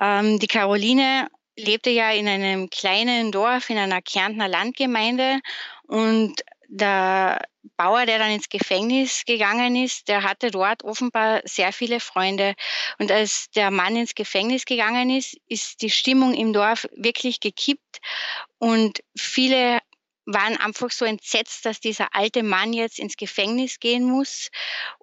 Ähm, 0.00 0.38
die 0.38 0.46
Caroline 0.46 1.28
lebte 1.56 1.90
ja 1.90 2.10
in 2.10 2.28
einem 2.28 2.70
kleinen 2.70 3.32
Dorf 3.32 3.70
in 3.70 3.78
einer 3.78 4.02
Kärntner 4.02 4.48
Landgemeinde 4.48 5.40
und 5.86 6.42
der 6.72 7.42
Bauer, 7.76 8.06
der 8.06 8.18
dann 8.18 8.30
ins 8.30 8.48
Gefängnis 8.48 9.24
gegangen 9.26 9.76
ist, 9.76 10.08
der 10.08 10.22
hatte 10.22 10.50
dort 10.50 10.84
offenbar 10.84 11.42
sehr 11.44 11.72
viele 11.72 12.00
Freunde. 12.00 12.54
Und 12.98 13.12
als 13.12 13.50
der 13.50 13.70
Mann 13.70 13.94
ins 13.94 14.14
Gefängnis 14.14 14.64
gegangen 14.64 15.10
ist, 15.10 15.36
ist 15.48 15.82
die 15.82 15.90
Stimmung 15.90 16.32
im 16.32 16.54
Dorf 16.54 16.88
wirklich 16.96 17.40
gekippt 17.40 18.00
und 18.58 19.00
viele 19.16 19.80
waren 20.26 20.56
einfach 20.56 20.90
so 20.90 21.04
entsetzt, 21.04 21.64
dass 21.64 21.80
dieser 21.80 22.14
alte 22.14 22.42
Mann 22.42 22.72
jetzt 22.72 22.98
ins 22.98 23.16
Gefängnis 23.16 23.80
gehen 23.80 24.04
muss. 24.04 24.50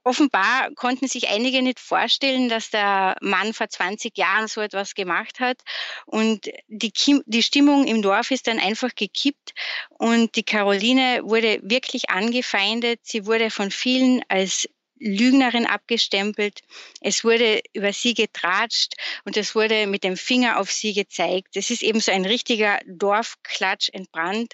Offenbar 0.03 0.71
konnten 0.75 1.07
sich 1.07 1.29
einige 1.29 1.61
nicht 1.61 1.79
vorstellen, 1.79 2.49
dass 2.49 2.69
der 2.69 3.17
Mann 3.21 3.53
vor 3.53 3.69
20 3.69 4.17
Jahren 4.17 4.47
so 4.47 4.61
etwas 4.61 4.95
gemacht 4.95 5.39
hat. 5.39 5.61
Und 6.05 6.49
die, 6.67 6.93
die 7.25 7.43
Stimmung 7.43 7.87
im 7.87 8.01
Dorf 8.01 8.31
ist 8.31 8.47
dann 8.47 8.59
einfach 8.59 8.95
gekippt 8.95 9.53
und 9.89 10.35
die 10.35 10.43
Caroline 10.43 11.21
wurde 11.23 11.59
wirklich 11.63 12.09
angefeindet. 12.09 13.01
Sie 13.03 13.25
wurde 13.25 13.51
von 13.51 13.71
vielen 13.71 14.21
als 14.29 14.67
Lügnerin 14.99 15.65
abgestempelt. 15.65 16.61
Es 17.01 17.23
wurde 17.23 17.61
über 17.73 17.93
sie 17.93 18.13
getratscht 18.13 18.95
und 19.23 19.37
es 19.37 19.55
wurde 19.55 19.87
mit 19.87 20.03
dem 20.03 20.17
Finger 20.17 20.59
auf 20.59 20.71
sie 20.71 20.93
gezeigt. 20.93 21.55
Es 21.55 21.69
ist 21.69 21.83
eben 21.83 22.01
so 22.01 22.11
ein 22.11 22.25
richtiger 22.25 22.79
Dorfklatsch 22.85 23.89
entbrannt. 23.93 24.53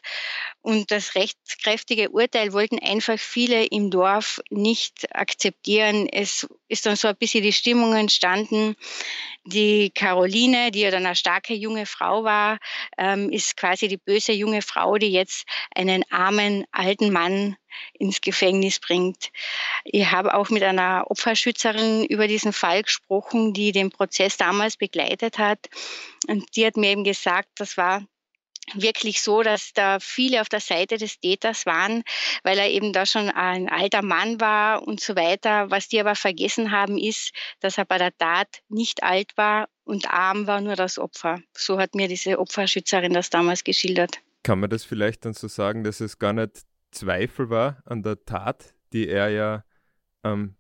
Und 0.66 0.90
das 0.90 1.14
rechtskräftige 1.14 2.10
Urteil 2.10 2.52
wollten 2.52 2.80
einfach 2.80 3.20
viele 3.20 3.66
im 3.66 3.92
Dorf 3.92 4.42
nicht 4.50 5.16
akzeptieren. 5.16 6.10
Es 6.12 6.48
ist 6.68 6.88
dann 6.88 6.96
so 6.96 7.08
ein 7.08 7.16
bisschen 7.16 7.44
die 7.44 7.54
Stimmung 7.54 7.94
entstanden. 7.94 8.76
Die 9.44 9.92
Caroline, 9.92 10.72
die 10.72 10.80
ja 10.80 10.90
dann 10.90 11.06
eine 11.06 11.16
starke 11.16 11.54
junge 11.54 11.86
Frau 11.86 12.24
war, 12.24 12.58
ähm, 12.98 13.30
ist 13.30 13.58
quasi 13.58 13.88
die 13.88 13.98
böse 13.98 14.32
junge 14.32 14.64
Frau, 14.64 14.98
die 14.98 15.12
jetzt 15.12 15.46
einen 15.76 16.04
armen 16.12 16.66
alten 16.72 17.14
Mann 17.14 17.58
ins 17.94 18.22
Gefängnis 18.22 18.80
bringt. 18.80 19.30
Ich 19.84 20.10
habe 20.10 20.34
auch 20.34 20.50
mit 20.50 20.64
einer 20.64 21.06
Opferschützerin 21.12 22.06
über 22.06 22.28
diesen 22.28 22.54
Fall 22.54 22.82
gesprochen, 22.82 23.54
die 23.54 23.72
den 23.72 23.92
Prozess 23.92 24.38
damals 24.38 24.78
begleitet 24.78 25.38
hat. 25.38 25.60
Und 26.28 26.56
die 26.56 26.66
hat 26.66 26.76
mir 26.76 26.90
eben 26.90 27.04
gesagt, 27.04 27.50
das 27.58 27.78
war 27.78 28.02
wirklich 28.74 29.22
so, 29.22 29.44
dass 29.44 29.74
da 29.74 30.00
viele 30.00 30.42
auf 30.42 30.50
der 30.50 30.60
Seite 30.60 30.98
des 30.98 31.20
Täters 31.20 31.66
waren, 31.66 32.04
weil 32.44 32.58
er 32.58 32.70
eben 32.70 32.94
da 32.94 33.06
schon 33.06 33.30
ein 33.30 33.70
alter 33.70 34.02
Mann 34.02 34.42
war 34.42 34.88
und 34.88 35.00
so 35.00 35.16
weiter. 35.16 35.70
Was 35.70 35.88
die 35.88 36.00
aber 36.00 36.16
vergessen 36.16 36.72
haben, 36.72 36.98
ist, 36.98 37.32
dass 37.60 37.78
er 37.78 37.86
bei 37.86 37.98
der 37.98 38.16
Tat 38.18 38.62
nicht 38.70 39.04
alt 39.04 39.38
war 39.38 39.68
und 39.84 40.10
arm 40.10 40.48
war 40.48 40.62
nur 40.62 40.76
das 40.76 40.98
Opfer. 40.98 41.40
So 41.54 41.78
hat 41.78 41.96
mir 41.96 42.08
diese 42.08 42.40
Opferschützerin 42.40 43.14
das 43.14 43.30
damals 43.30 43.64
geschildert. 43.64 44.20
Kann 44.44 44.60
man 44.60 44.70
das 44.70 44.84
vielleicht 44.84 45.26
dann 45.26 45.34
so 45.34 45.48
sagen, 45.48 45.84
dass 45.84 46.00
es 46.00 46.20
gar 46.20 46.34
nicht 46.34 46.64
Zweifel 46.92 47.50
war 47.50 47.84
an 47.86 48.04
der 48.04 48.24
Tat, 48.26 48.74
die 48.94 49.08
er 49.08 49.30
ja 49.30 49.64
ähm, 50.24 50.56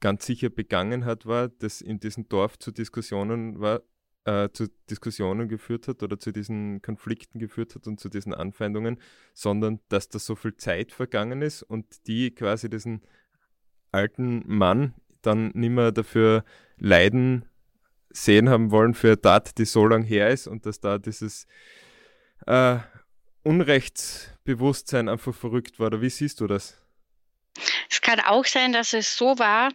ganz 0.00 0.26
sicher 0.26 0.50
begangen 0.50 1.04
hat, 1.04 1.26
war, 1.26 1.48
dass 1.48 1.80
in 1.80 2.00
diesem 2.00 2.28
Dorf 2.28 2.58
zu 2.58 2.72
Diskussionen 2.72 3.60
war, 3.60 3.82
äh, 4.28 4.52
zu 4.52 4.68
Diskussionen 4.90 5.48
geführt 5.48 5.88
hat 5.88 6.02
oder 6.02 6.18
zu 6.18 6.32
diesen 6.32 6.82
Konflikten 6.82 7.38
geführt 7.38 7.74
hat 7.74 7.86
und 7.86 7.98
zu 7.98 8.10
diesen 8.10 8.34
Anfeindungen, 8.34 9.00
sondern 9.32 9.80
dass 9.88 10.10
da 10.10 10.18
so 10.18 10.36
viel 10.36 10.54
Zeit 10.56 10.92
vergangen 10.92 11.40
ist 11.40 11.62
und 11.62 12.06
die 12.06 12.34
quasi 12.34 12.68
diesen 12.68 13.00
alten 13.90 14.42
Mann 14.46 14.94
dann 15.22 15.50
nicht 15.54 15.70
mehr 15.70 15.92
dafür 15.92 16.44
leiden 16.76 17.46
sehen 18.10 18.50
haben 18.50 18.70
wollen 18.70 18.92
für 18.92 19.08
eine 19.08 19.20
Tat, 19.20 19.56
die 19.56 19.64
so 19.64 19.86
lang 19.86 20.02
her 20.02 20.28
ist 20.28 20.46
und 20.46 20.66
dass 20.66 20.80
da 20.80 20.98
dieses 20.98 21.46
äh, 22.46 22.76
Unrechtsbewusstsein 23.44 25.08
einfach 25.08 25.34
verrückt 25.34 25.78
war. 25.80 25.86
Oder 25.86 26.02
wie 26.02 26.10
siehst 26.10 26.40
du 26.40 26.46
das? 26.46 26.76
Es 27.88 28.02
kann 28.02 28.20
auch 28.20 28.44
sein, 28.44 28.72
dass 28.72 28.92
es 28.92 29.16
so 29.16 29.38
war. 29.38 29.70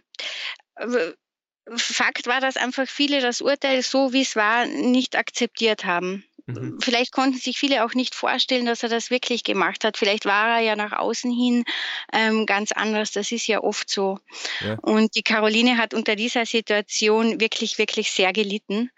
Fakt 1.76 2.26
war, 2.26 2.40
dass 2.40 2.56
einfach 2.56 2.86
viele 2.86 3.20
das 3.20 3.40
Urteil 3.40 3.82
so, 3.82 4.12
wie 4.12 4.22
es 4.22 4.36
war, 4.36 4.66
nicht 4.66 5.16
akzeptiert 5.16 5.84
haben. 5.84 6.24
Mhm. 6.46 6.78
Vielleicht 6.80 7.12
konnten 7.12 7.38
sich 7.38 7.58
viele 7.58 7.84
auch 7.84 7.94
nicht 7.94 8.14
vorstellen, 8.14 8.66
dass 8.66 8.82
er 8.82 8.90
das 8.90 9.10
wirklich 9.10 9.44
gemacht 9.44 9.82
hat. 9.84 9.96
Vielleicht 9.96 10.26
war 10.26 10.58
er 10.58 10.60
ja 10.60 10.76
nach 10.76 10.92
außen 10.92 11.32
hin 11.32 11.64
ähm, 12.12 12.44
ganz 12.44 12.72
anders. 12.72 13.12
Das 13.12 13.32
ist 13.32 13.46
ja 13.46 13.62
oft 13.62 13.88
so. 13.88 14.18
Ja. 14.60 14.76
Und 14.82 15.14
die 15.14 15.22
Caroline 15.22 15.78
hat 15.78 15.94
unter 15.94 16.16
dieser 16.16 16.44
Situation 16.44 17.40
wirklich, 17.40 17.78
wirklich 17.78 18.10
sehr 18.10 18.32
gelitten. 18.32 18.90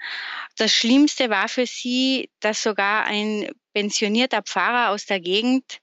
Das 0.56 0.74
Schlimmste 0.74 1.30
war 1.30 1.48
für 1.48 1.66
sie, 1.66 2.30
dass 2.40 2.62
sogar 2.62 3.04
ein 3.04 3.48
pensionierter 3.74 4.42
Pfarrer 4.42 4.90
aus 4.90 5.06
der 5.06 5.20
Gegend 5.20 5.80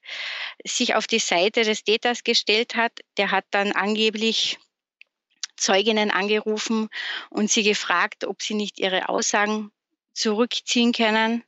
sich 0.66 0.94
auf 0.96 1.06
die 1.06 1.18
Seite 1.20 1.62
des 1.62 1.84
Täters 1.84 2.24
gestellt 2.24 2.74
hat. 2.74 2.92
Der 3.16 3.30
hat 3.30 3.44
dann 3.52 3.72
angeblich 3.72 4.58
Zeuginnen 5.56 6.10
angerufen 6.10 6.88
und 7.30 7.50
sie 7.50 7.62
gefragt, 7.62 8.24
ob 8.24 8.42
sie 8.42 8.54
nicht 8.54 8.78
ihre 8.78 9.08
Aussagen 9.08 9.70
zurückziehen 10.12 10.92
können. 10.92 11.44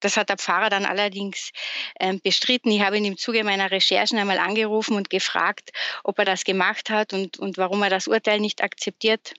Das 0.00 0.16
hat 0.16 0.28
der 0.28 0.36
Pfarrer 0.36 0.68
dann 0.68 0.84
allerdings 0.84 1.50
äh, 1.94 2.18
bestritten. 2.22 2.70
Ich 2.70 2.82
habe 2.82 2.98
ihn 2.98 3.04
im 3.06 3.16
Zuge 3.16 3.42
meiner 3.42 3.70
Recherchen 3.70 4.18
einmal 4.18 4.38
angerufen 4.38 4.96
und 4.96 5.08
gefragt, 5.08 5.72
ob 6.02 6.18
er 6.18 6.26
das 6.26 6.44
gemacht 6.44 6.90
hat 6.90 7.12
und, 7.12 7.38
und 7.38 7.56
warum 7.56 7.82
er 7.82 7.90
das 7.90 8.06
Urteil 8.06 8.40
nicht 8.40 8.62
akzeptiert. 8.62 9.34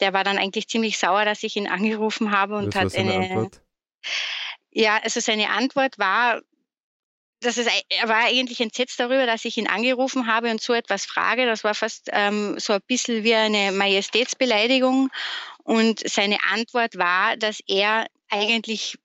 Der 0.00 0.12
war 0.12 0.24
dann 0.24 0.38
eigentlich 0.38 0.68
ziemlich 0.68 0.98
sauer, 0.98 1.24
dass 1.24 1.44
ich 1.44 1.56
ihn 1.56 1.68
angerufen 1.68 2.32
habe 2.32 2.56
und 2.56 2.74
Was 2.74 2.92
hat 2.92 2.96
eine. 2.96 3.14
Antwort? 3.14 3.60
Ja, 4.72 4.98
also 5.02 5.20
seine 5.20 5.50
Antwort 5.50 5.98
war, 5.98 6.40
das 7.42 7.58
ist, 7.58 7.68
er 7.88 8.08
war 8.08 8.24
eigentlich 8.24 8.60
entsetzt 8.60 8.98
darüber, 8.98 9.26
dass 9.26 9.44
ich 9.44 9.56
ihn 9.56 9.66
angerufen 9.66 10.26
habe 10.26 10.50
und 10.50 10.60
so 10.60 10.72
etwas 10.72 11.04
frage. 11.04 11.46
Das 11.46 11.64
war 11.64 11.74
fast 11.74 12.08
ähm, 12.12 12.58
so 12.58 12.72
ein 12.72 12.80
bisschen 12.86 13.24
wie 13.24 13.34
eine 13.34 13.72
Majestätsbeleidigung. 13.72 15.10
Und 15.64 16.00
seine 16.08 16.38
Antwort 16.52 16.96
war, 16.96 17.36
dass 17.36 17.60
er 17.66 18.06
eigentlich 18.28 18.96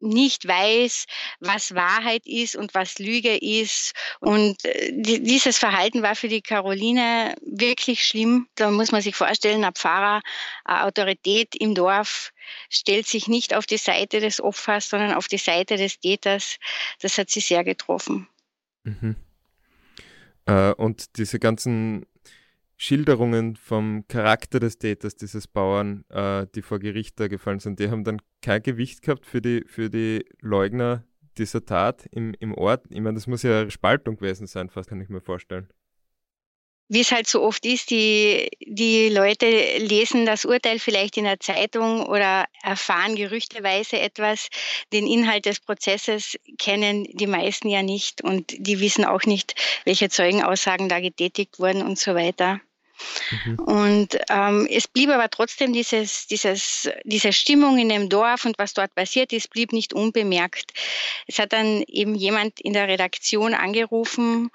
nicht 0.00 0.46
weiß, 0.46 1.06
was 1.40 1.74
Wahrheit 1.74 2.26
ist 2.26 2.56
und 2.56 2.74
was 2.74 2.98
Lüge 2.98 3.36
ist. 3.36 3.92
Und 4.20 4.64
äh, 4.64 4.92
dieses 4.92 5.58
Verhalten 5.58 6.02
war 6.02 6.16
für 6.16 6.28
die 6.28 6.42
Caroline 6.42 7.34
wirklich 7.42 8.04
schlimm. 8.04 8.48
Da 8.54 8.70
muss 8.70 8.92
man 8.92 9.02
sich 9.02 9.14
vorstellen, 9.14 9.64
ein 9.64 9.74
Pfarrer, 9.74 10.22
eine 10.64 10.84
Autorität 10.84 11.54
im 11.56 11.74
Dorf 11.74 12.32
stellt 12.70 13.06
sich 13.06 13.28
nicht 13.28 13.54
auf 13.54 13.66
die 13.66 13.78
Seite 13.78 14.20
des 14.20 14.40
Opfers, 14.40 14.88
sondern 14.88 15.14
auf 15.14 15.28
die 15.28 15.38
Seite 15.38 15.76
des 15.76 15.98
Täters. 15.98 16.58
Das 17.00 17.18
hat 17.18 17.30
sie 17.30 17.40
sehr 17.40 17.64
getroffen. 17.64 18.28
Mhm. 18.84 19.16
Äh, 20.46 20.72
und 20.72 21.16
diese 21.16 21.38
ganzen 21.38 22.06
Schilderungen 22.76 23.56
vom 23.56 24.06
Charakter 24.06 24.60
des 24.60 24.78
Täters, 24.78 25.16
dieses 25.16 25.48
Bauern, 25.48 26.04
äh, 26.10 26.46
die 26.54 26.62
vor 26.62 26.78
Gericht 26.78 27.18
da 27.18 27.28
gefallen 27.28 27.58
sind, 27.58 27.80
die 27.80 27.90
haben 27.90 28.04
dann 28.04 28.20
kein 28.42 28.62
Gewicht 28.62 29.02
gehabt 29.02 29.24
für 29.24 29.40
die, 29.40 29.64
für 29.66 29.88
die 29.88 30.24
Leugner 30.40 31.04
dieser 31.38 31.64
Tat 31.64 32.06
im, 32.10 32.34
im 32.38 32.54
Ort. 32.54 32.86
Ich 32.90 33.00
meine, 33.00 33.14
das 33.14 33.26
muss 33.26 33.42
ja 33.42 33.62
eine 33.62 33.70
Spaltung 33.70 34.16
gewesen 34.16 34.46
sein, 34.46 34.68
fast 34.68 34.88
kann 34.88 35.00
ich 35.00 35.08
mir 35.08 35.20
vorstellen. 35.20 35.68
Wie 36.88 37.00
es 37.00 37.10
halt 37.10 37.26
so 37.26 37.42
oft 37.42 37.64
ist, 37.66 37.90
die, 37.90 38.48
die 38.60 39.08
Leute 39.08 39.78
lesen 39.78 40.24
das 40.24 40.44
Urteil 40.44 40.78
vielleicht 40.78 41.16
in 41.16 41.24
der 41.24 41.40
Zeitung 41.40 42.06
oder 42.06 42.46
erfahren 42.62 43.16
gerüchteweise 43.16 43.98
etwas. 43.98 44.48
Den 44.92 45.06
Inhalt 45.06 45.46
des 45.46 45.58
Prozesses 45.58 46.36
kennen 46.58 47.04
die 47.04 47.26
meisten 47.26 47.68
ja 47.68 47.82
nicht 47.82 48.22
und 48.22 48.54
die 48.56 48.80
wissen 48.80 49.04
auch 49.04 49.22
nicht, 49.22 49.54
welche 49.84 50.08
Zeugenaussagen 50.10 50.88
da 50.88 51.00
getätigt 51.00 51.58
wurden 51.58 51.82
und 51.82 51.98
so 51.98 52.14
weiter. 52.14 52.60
Mhm. 53.44 53.58
Und 53.58 54.18
ähm, 54.30 54.66
es 54.70 54.88
blieb 54.88 55.10
aber 55.10 55.28
trotzdem 55.28 55.72
dieses, 55.72 56.26
dieses, 56.26 56.88
diese 57.04 57.32
Stimmung 57.32 57.78
in 57.78 57.88
dem 57.88 58.08
Dorf 58.08 58.44
und 58.44 58.58
was 58.58 58.74
dort 58.74 58.94
passiert 58.94 59.32
ist, 59.32 59.50
blieb 59.50 59.72
nicht 59.72 59.92
unbemerkt. 59.92 60.72
Es 61.26 61.38
hat 61.38 61.52
dann 61.52 61.82
eben 61.88 62.14
jemand 62.14 62.60
in 62.60 62.72
der 62.72 62.88
Redaktion 62.88 63.54
angerufen 63.54 64.50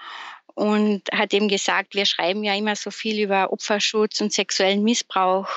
und 0.62 1.01
hat 1.12 1.34
eben 1.34 1.48
gesagt, 1.48 1.96
wir 1.96 2.06
schreiben 2.06 2.44
ja 2.44 2.53
immer 2.53 2.75
so 2.75 2.91
viel 2.91 3.20
über 3.20 3.51
Opferschutz 3.51 4.22
und 4.22 4.32
sexuellen 4.32 4.84
Missbrauch 4.84 5.48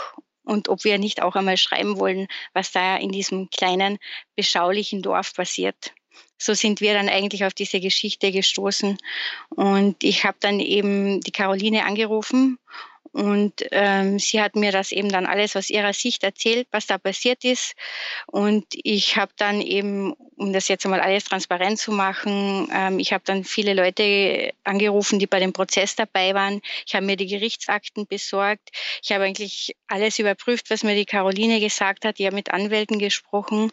und 0.45 0.71
ob 0.71 0.83
wir 0.85 0.97
nicht 0.97 1.21
auch 1.21 1.37
einmal 1.37 1.59
schreiben 1.59 1.99
wollen, 1.99 2.27
was 2.55 2.73
da 2.73 2.97
in 2.97 3.13
diesem 3.13 3.51
kleinen, 3.51 3.99
beschaulichen 4.35 5.03
Dorf 5.03 5.35
passiert 5.35 5.93
so 6.37 6.53
sind 6.55 6.81
wir 6.81 6.95
dann 6.95 7.09
eigentlich 7.09 7.45
auf 7.45 7.55
diese 7.55 7.81
Geschichte 7.81 8.31
gestoßen. 8.31 8.99
Und 9.51 10.05
ich 10.05 10.25
habe 10.25 10.37
dann 10.41 10.61
eben 10.61 11.21
die 11.23 11.33
Caroline 11.33 11.85
angerufen 11.87 12.59
Und 13.15 13.65
ähm, 13.71 14.19
sie 14.19 14.41
hat 14.41 14.57
mir 14.57 14.73
das 14.73 14.91
eben 14.91 15.09
dann 15.09 15.25
alles 15.25 15.55
aus 15.55 15.71
ihrer 15.71 15.93
Sicht 15.93 16.25
erzählt, 16.25 16.67
was 16.73 16.89
da 16.89 16.99
passiert 16.99 17.45
ist. 17.45 17.75
Und 18.27 18.67
ich 18.73 19.17
habe 19.17 19.33
dann 19.37 19.61
eben, 19.61 20.17
um 20.37 20.53
das 20.53 20.69
jetzt 20.69 20.85
einmal 20.85 21.01
alles 21.01 21.25
transparent 21.25 21.79
zu 21.79 21.93
machen, 21.93 22.69
ähm, 22.73 22.99
ich 22.99 23.13
habe 23.13 23.23
dann 23.25 23.45
viele 23.45 23.75
Leute 23.75 24.53
angerufen, 24.65 25.19
die 25.19 25.27
bei 25.27 25.39
dem 25.39 25.53
Prozess 25.53 25.97
dabei 25.97 26.35
waren. 26.35 26.61
Ich 26.87 26.95
habe 26.95 27.07
mir 27.07 27.17
die 27.17 27.27
Gerichtsakten 27.27 28.07
besorgt. 28.07 28.71
Ich 29.03 29.13
habe 29.13 29.25
eigentlich 29.25 29.77
alles 29.87 30.19
überprüft, 30.19 30.71
was 30.71 30.83
mir 30.83 30.95
die 30.95 31.05
Caroline 31.05 31.61
gesagt 31.61 32.05
hat. 32.05 32.19
Ich 32.19 32.27
habe 32.27 32.37
mit 32.37 32.51
Anwälten 32.51 32.99
gesprochen. 32.99 33.73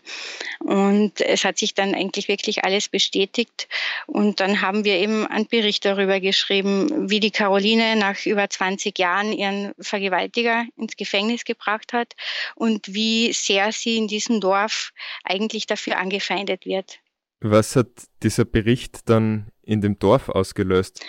Und 0.60 1.22
es 1.22 1.44
hat 1.44 1.58
sich 1.58 1.74
dann 1.74 1.96
eigentlich 1.96 2.28
wirklich 2.28 2.64
alles 2.64 2.90
bestätigt. 2.90 3.68
Und 4.06 4.40
dann 4.40 4.62
haben 4.62 4.84
wir 4.84 4.98
eben 4.98 5.26
einen 5.28 5.48
Bericht 5.48 5.86
darüber 5.86 6.20
geschrieben, 6.20 7.10
wie 7.10 7.20
die 7.20 7.32
Caroline 7.32 7.96
nach 7.96 8.26
über 8.26 8.50
20 8.50 8.98
Jahren 9.00 9.34
ihren 9.34 9.74
Vergewaltiger 9.80 10.66
ins 10.78 10.96
Gefängnis 10.96 11.44
gebracht 11.44 11.94
hat 11.94 12.14
und 12.56 12.94
wie 12.94 13.34
sehr 13.34 13.72
sie 13.72 13.98
in 13.98 14.08
diesem 14.08 14.42
Dorf 14.42 14.94
eigentlich 15.24 15.66
dafür 15.66 15.98
angefeindet 15.98 16.51
wird. 16.66 17.00
Was 17.40 17.76
hat 17.76 17.88
dieser 18.22 18.46
Bericht 18.46 19.10
dann 19.10 19.52
in 19.64 19.82
dem 19.82 19.98
Dorf 19.98 20.30
ausgelöst? 20.30 21.04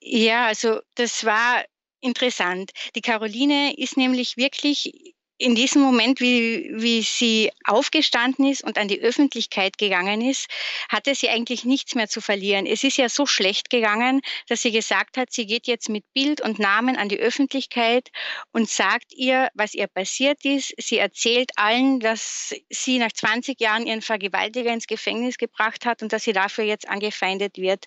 Ja, 0.00 0.46
also 0.46 0.80
das 0.94 1.24
war 1.24 1.64
interessant. 2.00 2.70
Die 2.94 3.00
Caroline 3.00 3.76
ist 3.76 3.96
nämlich 3.96 4.36
wirklich 4.36 5.15
in 5.38 5.54
diesem 5.54 5.82
Moment, 5.82 6.20
wie, 6.20 6.70
wie 6.72 7.02
sie 7.02 7.50
aufgestanden 7.64 8.46
ist 8.46 8.64
und 8.64 8.78
an 8.78 8.88
die 8.88 9.00
Öffentlichkeit 9.00 9.76
gegangen 9.76 10.22
ist, 10.22 10.48
hatte 10.88 11.14
sie 11.14 11.28
eigentlich 11.28 11.64
nichts 11.64 11.94
mehr 11.94 12.08
zu 12.08 12.22
verlieren. 12.22 12.64
Es 12.64 12.84
ist 12.84 12.96
ja 12.96 13.08
so 13.10 13.26
schlecht 13.26 13.68
gegangen, 13.68 14.22
dass 14.48 14.62
sie 14.62 14.72
gesagt 14.72 15.18
hat, 15.18 15.32
sie 15.32 15.46
geht 15.46 15.66
jetzt 15.66 15.90
mit 15.90 16.04
Bild 16.14 16.40
und 16.40 16.58
Namen 16.58 16.96
an 16.96 17.10
die 17.10 17.18
Öffentlichkeit 17.18 18.08
und 18.52 18.70
sagt 18.70 19.12
ihr, 19.12 19.50
was 19.54 19.74
ihr 19.74 19.88
passiert 19.88 20.42
ist. 20.44 20.72
Sie 20.78 20.96
erzählt 20.96 21.50
allen, 21.56 22.00
dass 22.00 22.54
sie 22.70 22.98
nach 22.98 23.12
20 23.12 23.60
Jahren 23.60 23.86
ihren 23.86 24.02
Vergewaltiger 24.02 24.72
ins 24.72 24.86
Gefängnis 24.86 25.36
gebracht 25.36 25.84
hat 25.84 26.02
und 26.02 26.14
dass 26.14 26.24
sie 26.24 26.32
dafür 26.32 26.64
jetzt 26.64 26.88
angefeindet 26.88 27.58
wird. 27.58 27.84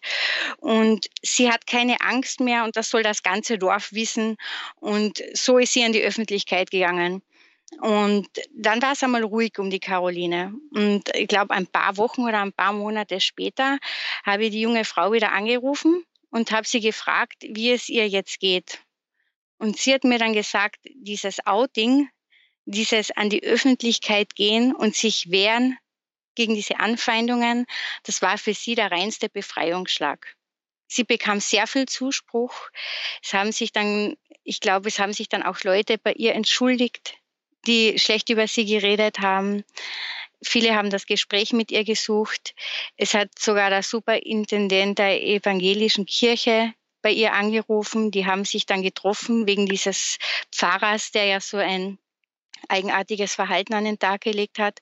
Und 0.57 1.07
sie 1.23 1.51
hat 1.51 1.65
keine 1.65 1.99
Angst 2.01 2.41
mehr 2.41 2.63
und 2.63 2.75
das 2.75 2.91
soll 2.91 3.01
das 3.01 3.23
ganze 3.23 3.57
Dorf 3.57 3.91
wissen. 3.91 4.37
Und 4.75 5.23
so 5.33 5.57
ist 5.57 5.73
sie 5.73 5.83
an 5.83 5.93
die 5.93 6.03
Öffentlichkeit 6.03 6.69
gegangen. 6.69 7.23
Und 7.81 8.27
dann 8.53 8.81
war 8.81 8.93
es 8.93 9.03
einmal 9.03 9.23
ruhig 9.23 9.59
um 9.59 9.69
die 9.69 9.79
Caroline. 9.79 10.53
Und 10.71 11.03
ich 11.15 11.27
glaube, 11.27 11.53
ein 11.53 11.67
paar 11.67 11.97
Wochen 11.97 12.23
oder 12.23 12.41
ein 12.41 12.53
paar 12.53 12.73
Monate 12.73 13.21
später 13.21 13.77
habe 14.25 14.45
ich 14.45 14.51
die 14.51 14.61
junge 14.61 14.85
Frau 14.85 15.11
wieder 15.11 15.31
angerufen 15.31 16.03
und 16.31 16.51
habe 16.51 16.67
sie 16.67 16.79
gefragt, 16.79 17.43
wie 17.43 17.71
es 17.71 17.89
ihr 17.89 18.07
jetzt 18.07 18.39
geht. 18.39 18.81
Und 19.57 19.77
sie 19.77 19.93
hat 19.93 20.03
mir 20.03 20.17
dann 20.17 20.33
gesagt, 20.33 20.77
dieses 20.95 21.45
Outing, 21.45 22.09
dieses 22.65 23.11
an 23.11 23.29
die 23.29 23.43
Öffentlichkeit 23.43 24.35
gehen 24.35 24.73
und 24.73 24.95
sich 24.95 25.31
wehren 25.31 25.77
gegen 26.35 26.55
diese 26.55 26.79
Anfeindungen, 26.79 27.65
das 28.03 28.21
war 28.21 28.37
für 28.37 28.53
sie 28.53 28.75
der 28.75 28.91
reinste 28.91 29.27
Befreiungsschlag. 29.29 30.35
Sie 30.87 31.03
bekam 31.03 31.39
sehr 31.39 31.67
viel 31.67 31.85
Zuspruch. 31.87 32.69
Es 33.21 33.33
haben 33.33 33.51
sich 33.51 33.71
dann, 33.71 34.15
ich 34.43 34.59
glaube, 34.59 34.87
es 34.87 34.97
haben 34.97 35.13
sich 35.13 35.29
dann 35.29 35.43
auch 35.43 35.61
Leute 35.63 35.97
bei 35.97 36.13
ihr 36.13 36.33
entschuldigt, 36.33 37.18
die 37.67 37.97
schlecht 37.99 38.29
über 38.29 38.47
sie 38.47 38.65
geredet 38.65 39.19
haben. 39.19 39.63
Viele 40.41 40.75
haben 40.75 40.89
das 40.89 41.05
Gespräch 41.05 41.51
mit 41.51 41.71
ihr 41.71 41.83
gesucht. 41.83 42.55
Es 42.95 43.13
hat 43.13 43.37
sogar 43.37 43.69
der 43.69 43.83
Superintendent 43.83 44.97
der 44.97 45.21
evangelischen 45.21 46.05
Kirche 46.05 46.73
bei 47.01 47.11
ihr 47.11 47.33
angerufen. 47.33 48.11
Die 48.11 48.25
haben 48.25 48.45
sich 48.45 48.65
dann 48.65 48.81
getroffen 48.81 49.47
wegen 49.47 49.65
dieses 49.65 50.17
Pfarrers, 50.51 51.11
der 51.11 51.25
ja 51.25 51.39
so 51.41 51.57
ein 51.57 51.97
eigenartiges 52.67 53.35
Verhalten 53.35 53.73
an 53.73 53.85
den 53.85 53.99
Tag 53.99 54.21
gelegt 54.21 54.59
hat. 54.59 54.79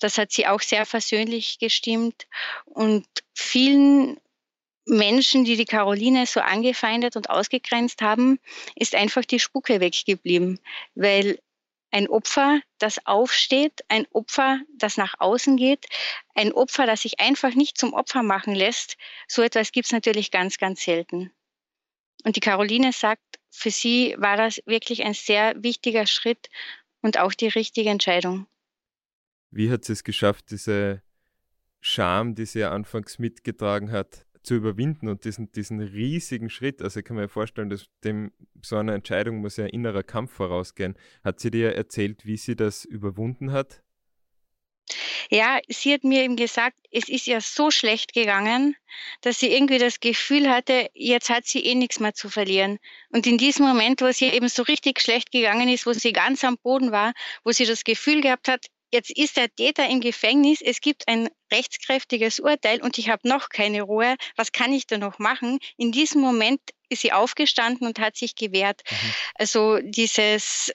Das 0.00 0.18
hat 0.18 0.32
sie 0.32 0.46
auch 0.46 0.60
sehr 0.60 0.86
versöhnlich 0.86 1.58
gestimmt. 1.58 2.26
Und 2.64 3.06
vielen 3.34 4.18
Menschen, 4.86 5.44
die 5.44 5.56
die 5.56 5.64
Caroline 5.64 6.26
so 6.26 6.40
angefeindet 6.40 7.16
und 7.16 7.28
ausgegrenzt 7.28 8.02
haben, 8.02 8.38
ist 8.76 8.94
einfach 8.94 9.24
die 9.24 9.40
Spucke 9.40 9.80
weggeblieben, 9.80 10.60
weil 10.94 11.38
ein 11.96 12.08
Opfer, 12.08 12.60
das 12.78 13.06
aufsteht, 13.06 13.80
ein 13.88 14.06
Opfer, 14.10 14.60
das 14.76 14.98
nach 14.98 15.14
außen 15.18 15.56
geht, 15.56 15.86
ein 16.34 16.52
Opfer, 16.52 16.84
das 16.84 17.00
sich 17.00 17.20
einfach 17.20 17.54
nicht 17.54 17.78
zum 17.78 17.94
Opfer 17.94 18.22
machen 18.22 18.54
lässt. 18.54 18.98
So 19.28 19.40
etwas 19.40 19.72
gibt 19.72 19.86
es 19.86 19.92
natürlich 19.92 20.30
ganz, 20.30 20.58
ganz 20.58 20.84
selten. 20.84 21.32
Und 22.22 22.36
die 22.36 22.40
Caroline 22.40 22.92
sagt, 22.92 23.22
für 23.48 23.70
sie 23.70 24.14
war 24.18 24.36
das 24.36 24.60
wirklich 24.66 25.04
ein 25.04 25.14
sehr 25.14 25.54
wichtiger 25.62 26.06
Schritt 26.06 26.50
und 27.00 27.18
auch 27.18 27.32
die 27.32 27.48
richtige 27.48 27.88
Entscheidung. 27.88 28.46
Wie 29.50 29.70
hat 29.70 29.86
sie 29.86 29.94
es 29.94 30.04
geschafft, 30.04 30.50
diese 30.50 31.00
Scham, 31.80 32.34
die 32.34 32.44
sie 32.44 32.58
ja 32.58 32.72
anfangs 32.72 33.18
mitgetragen 33.18 33.90
hat, 33.90 34.25
zu 34.46 34.54
überwinden 34.54 35.08
und 35.08 35.24
diesen, 35.24 35.50
diesen 35.50 35.80
riesigen 35.80 36.50
Schritt, 36.50 36.80
also 36.80 37.00
ich 37.00 37.04
kann 37.04 37.16
mir 37.16 37.28
vorstellen, 37.28 37.68
dass 37.68 37.86
dem 38.04 38.32
so 38.62 38.76
eine 38.76 38.94
Entscheidung 38.94 39.38
muss 39.38 39.56
ja 39.56 39.64
ein 39.64 39.70
innerer 39.70 40.04
Kampf 40.04 40.32
vorausgehen. 40.32 40.94
Hat 41.24 41.40
sie 41.40 41.50
dir 41.50 41.74
erzählt, 41.74 42.24
wie 42.24 42.36
sie 42.36 42.54
das 42.54 42.84
überwunden 42.84 43.50
hat? 43.50 43.82
Ja, 45.30 45.58
sie 45.68 45.92
hat 45.92 46.04
mir 46.04 46.22
eben 46.22 46.36
gesagt, 46.36 46.76
es 46.92 47.08
ist 47.08 47.26
ja 47.26 47.40
so 47.40 47.72
schlecht 47.72 48.12
gegangen, 48.12 48.76
dass 49.20 49.40
sie 49.40 49.52
irgendwie 49.52 49.78
das 49.78 49.98
Gefühl 49.98 50.48
hatte, 50.48 50.90
jetzt 50.94 51.28
hat 51.28 51.46
sie 51.46 51.64
eh 51.64 51.74
nichts 51.74 51.98
mehr 51.98 52.14
zu 52.14 52.30
verlieren. 52.30 52.78
Und 53.08 53.26
in 53.26 53.38
diesem 53.38 53.66
Moment, 53.66 54.00
wo 54.00 54.12
sie 54.12 54.26
eben 54.26 54.48
so 54.48 54.62
richtig 54.62 55.00
schlecht 55.00 55.32
gegangen 55.32 55.68
ist, 55.68 55.86
wo 55.86 55.92
sie 55.92 56.12
ganz 56.12 56.44
am 56.44 56.56
Boden 56.56 56.92
war, 56.92 57.14
wo 57.42 57.50
sie 57.50 57.66
das 57.66 57.82
Gefühl 57.82 58.20
gehabt 58.20 58.46
hat, 58.46 58.66
Jetzt 58.92 59.10
ist 59.10 59.36
der 59.36 59.52
Täter 59.54 59.88
im 59.88 60.00
Gefängnis, 60.00 60.60
es 60.62 60.80
gibt 60.80 61.08
ein 61.08 61.28
rechtskräftiges 61.52 62.38
Urteil 62.40 62.80
und 62.82 62.98
ich 62.98 63.08
habe 63.08 63.28
noch 63.28 63.48
keine 63.48 63.82
Ruhe. 63.82 64.16
Was 64.36 64.52
kann 64.52 64.72
ich 64.72 64.86
da 64.86 64.98
noch 64.98 65.18
machen? 65.18 65.58
In 65.76 65.92
diesem 65.92 66.20
Moment 66.20 66.60
ist 66.88 67.02
sie 67.02 67.12
aufgestanden 67.12 67.86
und 67.86 67.98
hat 67.98 68.16
sich 68.16 68.36
gewehrt. 68.36 68.82
Mhm. 68.88 69.12
Also 69.34 69.78
dieses, 69.82 70.72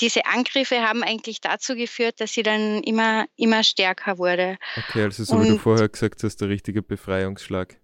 diese 0.00 0.26
Angriffe 0.26 0.82
haben 0.82 1.02
eigentlich 1.02 1.40
dazu 1.40 1.74
geführt, 1.74 2.20
dass 2.20 2.32
sie 2.32 2.42
dann 2.42 2.82
immer, 2.82 3.26
immer 3.36 3.64
stärker 3.64 4.18
wurde. 4.18 4.58
Okay, 4.76 5.02
also 5.02 5.24
so 5.24 5.36
und, 5.36 5.44
wie 5.44 5.48
du 5.50 5.58
vorher 5.58 5.88
gesagt 5.88 6.22
hast, 6.22 6.36
der 6.40 6.48
richtige 6.48 6.82
Befreiungsschlag. 6.82 7.80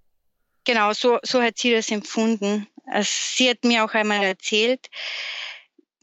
Genau, 0.65 0.93
so, 0.93 1.19
so 1.23 1.41
hat 1.41 1.59
sie 1.59 1.73
das 1.73 1.91
empfunden. 1.91 2.67
Also 2.87 3.11
sie 3.11 3.49
hat 3.49 3.65
mir 3.65 3.85
auch 3.85 3.95
einmal 3.95 4.23
erzählt, 4.23 4.89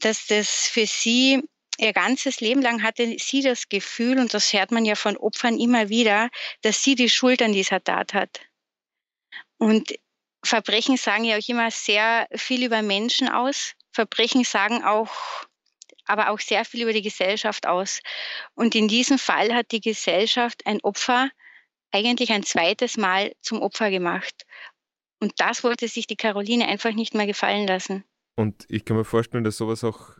dass 0.00 0.26
das 0.26 0.66
für 0.66 0.86
sie 0.86 1.42
Ihr 1.80 1.92
ganzes 1.92 2.40
Leben 2.40 2.60
lang 2.60 2.82
hatte 2.82 3.16
sie 3.18 3.40
das 3.40 3.68
Gefühl, 3.68 4.18
und 4.18 4.34
das 4.34 4.52
hört 4.52 4.72
man 4.72 4.84
ja 4.84 4.96
von 4.96 5.16
Opfern 5.16 5.58
immer 5.58 5.88
wieder, 5.88 6.28
dass 6.62 6.82
sie 6.82 6.96
die 6.96 7.08
Schuld 7.08 7.40
an 7.40 7.52
dieser 7.52 7.82
Tat 7.82 8.14
hat. 8.14 8.40
Und 9.58 9.94
Verbrechen 10.44 10.96
sagen 10.96 11.24
ja 11.24 11.36
auch 11.36 11.48
immer 11.48 11.70
sehr 11.70 12.26
viel 12.34 12.64
über 12.64 12.82
Menschen 12.82 13.28
aus. 13.28 13.74
Verbrechen 13.92 14.44
sagen 14.44 14.82
auch, 14.82 15.10
aber 16.04 16.30
auch 16.30 16.40
sehr 16.40 16.64
viel 16.64 16.82
über 16.82 16.92
die 16.92 17.02
Gesellschaft 17.02 17.66
aus. 17.66 18.00
Und 18.54 18.74
in 18.74 18.88
diesem 18.88 19.18
Fall 19.18 19.54
hat 19.54 19.70
die 19.70 19.80
Gesellschaft 19.80 20.66
ein 20.66 20.80
Opfer 20.82 21.30
eigentlich 21.92 22.32
ein 22.32 22.42
zweites 22.42 22.96
Mal 22.96 23.34
zum 23.40 23.62
Opfer 23.62 23.90
gemacht. 23.90 24.46
Und 25.20 25.40
das 25.40 25.64
wollte 25.64 25.86
sich 25.88 26.06
die 26.06 26.16
Caroline 26.16 26.66
einfach 26.66 26.92
nicht 26.92 27.14
mehr 27.14 27.26
gefallen 27.26 27.66
lassen. 27.66 28.04
Und 28.36 28.66
ich 28.68 28.84
kann 28.84 28.96
mir 28.96 29.04
vorstellen, 29.04 29.44
dass 29.44 29.56
sowas 29.56 29.82
auch 29.84 30.10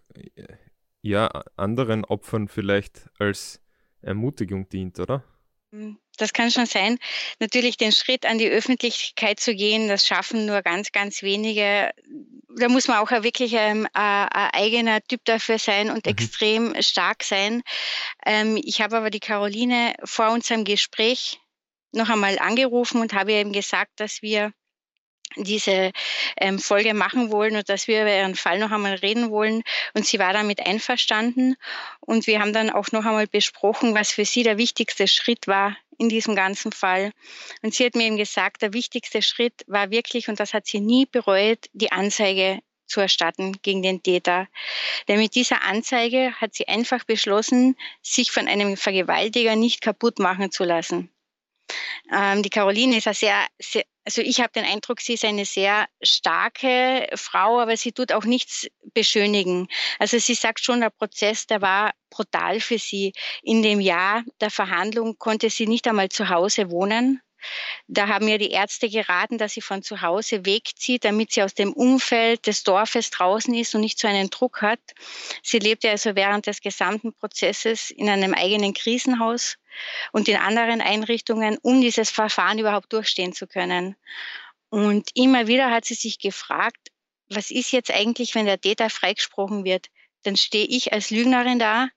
ja, 1.02 1.28
anderen 1.56 2.04
Opfern 2.04 2.48
vielleicht 2.48 3.08
als 3.18 3.60
Ermutigung 4.02 4.68
dient, 4.68 4.98
oder? 5.00 5.24
Hm, 5.72 5.98
das 6.16 6.32
kann 6.32 6.50
schon 6.50 6.66
sein. 6.66 6.98
Natürlich 7.40 7.76
den 7.76 7.92
Schritt 7.92 8.24
an 8.24 8.38
die 8.38 8.48
Öffentlichkeit 8.48 9.38
zu 9.38 9.54
gehen, 9.54 9.88
das 9.88 10.06
schaffen 10.06 10.46
nur 10.46 10.62
ganz, 10.62 10.92
ganz 10.92 11.22
wenige. 11.22 11.90
Da 12.56 12.68
muss 12.68 12.88
man 12.88 12.98
auch 12.98 13.10
wirklich 13.10 13.56
ein, 13.56 13.86
ein, 13.92 14.28
ein 14.28 14.50
eigener 14.52 15.02
Typ 15.02 15.24
dafür 15.24 15.58
sein 15.58 15.90
und 15.90 16.06
mhm. 16.06 16.12
extrem 16.12 16.82
stark 16.82 17.22
sein. 17.22 17.62
Ähm, 18.24 18.58
ich 18.62 18.80
habe 18.80 18.96
aber 18.96 19.10
die 19.10 19.20
Caroline 19.20 19.94
vor 20.04 20.30
unserem 20.30 20.64
Gespräch 20.64 21.38
noch 21.92 22.08
einmal 22.08 22.38
angerufen 22.38 23.00
und 23.00 23.12
habe 23.12 23.32
eben 23.32 23.52
gesagt, 23.52 23.92
dass 24.00 24.22
wir 24.22 24.52
diese 25.36 25.92
ähm, 26.36 26.58
Folge 26.58 26.94
machen 26.94 27.30
wollen 27.30 27.56
und 27.56 27.68
dass 27.68 27.88
wir 27.88 28.02
über 28.02 28.14
ihren 28.14 28.34
Fall 28.34 28.58
noch 28.58 28.70
einmal 28.70 28.94
reden 28.94 29.30
wollen. 29.30 29.62
Und 29.94 30.06
sie 30.06 30.18
war 30.18 30.32
damit 30.32 30.64
einverstanden. 30.66 31.56
Und 32.00 32.26
wir 32.26 32.40
haben 32.40 32.52
dann 32.52 32.70
auch 32.70 32.92
noch 32.92 33.04
einmal 33.04 33.26
besprochen, 33.26 33.94
was 33.94 34.12
für 34.12 34.24
sie 34.24 34.42
der 34.42 34.58
wichtigste 34.58 35.08
Schritt 35.08 35.46
war 35.46 35.76
in 35.98 36.08
diesem 36.08 36.34
ganzen 36.34 36.72
Fall. 36.72 37.12
Und 37.62 37.74
sie 37.74 37.84
hat 37.84 37.94
mir 37.94 38.06
eben 38.06 38.16
gesagt, 38.16 38.62
der 38.62 38.72
wichtigste 38.72 39.20
Schritt 39.20 39.64
war 39.66 39.90
wirklich, 39.90 40.28
und 40.28 40.40
das 40.40 40.54
hat 40.54 40.66
sie 40.66 40.80
nie 40.80 41.06
bereut, 41.06 41.66
die 41.72 41.92
Anzeige 41.92 42.60
zu 42.86 43.00
erstatten 43.00 43.58
gegen 43.62 43.82
den 43.82 44.02
Täter. 44.02 44.48
Denn 45.08 45.18
mit 45.18 45.34
dieser 45.34 45.62
Anzeige 45.62 46.32
hat 46.40 46.54
sie 46.54 46.68
einfach 46.68 47.04
beschlossen, 47.04 47.76
sich 48.02 48.30
von 48.30 48.48
einem 48.48 48.76
Vergewaltiger 48.76 49.56
nicht 49.56 49.82
kaputt 49.82 50.18
machen 50.18 50.50
zu 50.50 50.64
lassen. 50.64 51.10
Ähm, 52.10 52.42
die 52.42 52.50
Caroline 52.50 52.96
ist 52.96 53.06
eine 53.06 53.14
sehr, 53.14 53.46
sehr 53.58 53.84
also 54.08 54.22
ich 54.22 54.40
habe 54.40 54.54
den 54.54 54.64
Eindruck, 54.64 55.02
sie 55.02 55.12
ist 55.12 55.24
eine 55.26 55.44
sehr 55.44 55.86
starke 56.00 57.06
Frau, 57.14 57.60
aber 57.60 57.76
sie 57.76 57.92
tut 57.92 58.10
auch 58.10 58.24
nichts 58.24 58.66
beschönigen. 58.94 59.68
Also 59.98 60.18
sie 60.18 60.32
sagt 60.32 60.64
schon, 60.64 60.80
der 60.80 60.88
Prozess, 60.88 61.46
der 61.46 61.60
war 61.60 61.92
brutal 62.08 62.58
für 62.60 62.78
sie. 62.78 63.12
In 63.42 63.62
dem 63.62 63.80
Jahr 63.80 64.24
der 64.40 64.50
Verhandlung 64.50 65.18
konnte 65.18 65.50
sie 65.50 65.66
nicht 65.66 65.86
einmal 65.86 66.08
zu 66.08 66.30
Hause 66.30 66.70
wohnen. 66.70 67.20
Da 67.86 68.08
haben 68.08 68.26
mir 68.26 68.38
die 68.38 68.50
Ärzte 68.50 68.88
geraten, 68.88 69.38
dass 69.38 69.54
sie 69.54 69.60
von 69.60 69.82
zu 69.82 70.02
Hause 70.02 70.44
wegzieht, 70.44 71.04
damit 71.04 71.32
sie 71.32 71.42
aus 71.42 71.54
dem 71.54 71.72
Umfeld 71.72 72.46
des 72.46 72.64
Dorfes 72.64 73.10
draußen 73.10 73.54
ist 73.54 73.74
und 73.74 73.80
nicht 73.80 73.98
so 73.98 74.08
einen 74.08 74.30
Druck 74.30 74.62
hat. 74.62 74.80
Sie 75.42 75.58
lebte 75.58 75.88
also 75.90 76.14
während 76.14 76.46
des 76.46 76.60
gesamten 76.60 77.12
Prozesses 77.12 77.90
in 77.90 78.08
einem 78.08 78.34
eigenen 78.34 78.74
Krisenhaus 78.74 79.56
und 80.12 80.28
in 80.28 80.36
anderen 80.36 80.80
Einrichtungen, 80.80 81.58
um 81.62 81.80
dieses 81.80 82.10
Verfahren 82.10 82.58
überhaupt 82.58 82.92
durchstehen 82.92 83.32
zu 83.32 83.46
können. 83.46 83.96
Und 84.70 85.10
immer 85.14 85.46
wieder 85.46 85.70
hat 85.70 85.84
sie 85.84 85.94
sich 85.94 86.18
gefragt, 86.18 86.90
was 87.30 87.50
ist 87.50 87.72
jetzt 87.72 87.90
eigentlich, 87.90 88.34
wenn 88.34 88.46
der 88.46 88.60
Täter 88.60 88.90
freigesprochen 88.90 89.64
wird? 89.64 89.88
Dann 90.24 90.36
stehe 90.36 90.66
ich 90.66 90.92
als 90.92 91.10
Lügnerin 91.10 91.58
da 91.58 91.88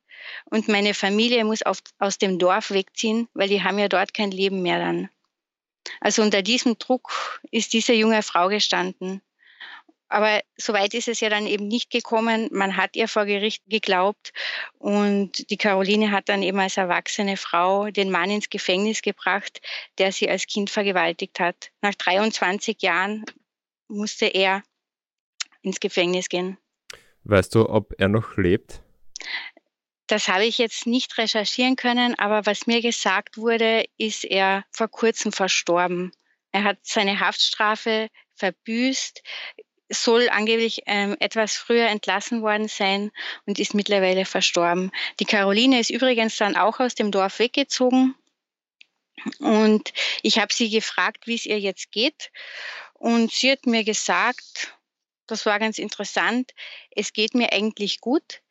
und 0.45 0.67
meine 0.67 0.93
Familie 0.93 1.43
muss 1.45 1.63
auf, 1.63 1.79
aus 1.99 2.17
dem 2.17 2.39
Dorf 2.39 2.71
wegziehen, 2.71 3.27
weil 3.33 3.49
die 3.49 3.63
haben 3.63 3.79
ja 3.79 3.87
dort 3.87 4.13
kein 4.13 4.31
Leben 4.31 4.61
mehr 4.61 4.79
dann. 4.79 5.09
Also 5.99 6.21
unter 6.21 6.41
diesem 6.41 6.77
Druck 6.77 7.41
ist 7.51 7.73
diese 7.73 7.93
junge 7.93 8.23
Frau 8.23 8.47
gestanden. 8.47 9.21
Aber 10.11 10.41
so 10.57 10.73
weit 10.73 10.93
ist 10.93 11.07
es 11.07 11.21
ja 11.21 11.29
dann 11.29 11.47
eben 11.47 11.69
nicht 11.69 11.89
gekommen. 11.89 12.49
Man 12.51 12.75
hat 12.75 12.97
ihr 12.97 13.07
vor 13.07 13.25
Gericht 13.25 13.63
geglaubt 13.67 14.33
und 14.77 15.49
die 15.49 15.55
Caroline 15.55 16.11
hat 16.11 16.27
dann 16.27 16.43
eben 16.43 16.59
als 16.59 16.75
erwachsene 16.75 17.37
Frau 17.37 17.89
den 17.91 18.11
Mann 18.11 18.29
ins 18.29 18.49
Gefängnis 18.49 19.01
gebracht, 19.01 19.61
der 19.99 20.11
sie 20.11 20.29
als 20.29 20.47
Kind 20.47 20.69
vergewaltigt 20.69 21.39
hat. 21.39 21.71
Nach 21.81 21.95
23 21.95 22.81
Jahren 22.81 23.23
musste 23.87 24.25
er 24.25 24.63
ins 25.61 25.79
Gefängnis 25.79 26.27
gehen. 26.27 26.57
Weißt 27.23 27.55
du, 27.55 27.69
ob 27.69 27.93
er 27.97 28.09
noch 28.09 28.35
lebt? 28.35 28.80
Das 30.11 30.27
habe 30.27 30.43
ich 30.43 30.57
jetzt 30.57 30.87
nicht 30.87 31.17
recherchieren 31.17 31.77
können, 31.77 32.19
aber 32.19 32.45
was 32.45 32.67
mir 32.67 32.81
gesagt 32.81 33.37
wurde, 33.37 33.85
ist 33.97 34.25
er 34.25 34.65
vor 34.69 34.89
kurzem 34.89 35.31
verstorben. 35.31 36.11
Er 36.51 36.65
hat 36.65 36.79
seine 36.81 37.21
Haftstrafe 37.21 38.09
verbüßt, 38.35 39.23
soll 39.87 40.27
angeblich 40.27 40.81
ähm, 40.85 41.15
etwas 41.21 41.55
früher 41.55 41.87
entlassen 41.87 42.41
worden 42.41 42.67
sein 42.67 43.11
und 43.45 43.57
ist 43.57 43.73
mittlerweile 43.73 44.25
verstorben. 44.25 44.91
Die 45.21 45.25
Caroline 45.25 45.79
ist 45.79 45.89
übrigens 45.89 46.35
dann 46.35 46.57
auch 46.57 46.81
aus 46.81 46.93
dem 46.93 47.11
Dorf 47.11 47.39
weggezogen. 47.39 48.13
Und 49.39 49.93
ich 50.23 50.39
habe 50.39 50.53
sie 50.53 50.69
gefragt, 50.69 51.25
wie 51.25 51.35
es 51.35 51.45
ihr 51.45 51.59
jetzt 51.61 51.89
geht. 51.89 52.31
Und 52.95 53.31
sie 53.31 53.51
hat 53.53 53.65
mir 53.65 53.85
gesagt, 53.85 54.75
das 55.27 55.45
war 55.45 55.57
ganz 55.57 55.79
interessant, 55.79 56.51
es 56.93 57.13
geht 57.13 57.33
mir 57.33 57.53
eigentlich 57.53 58.01
gut. 58.01 58.41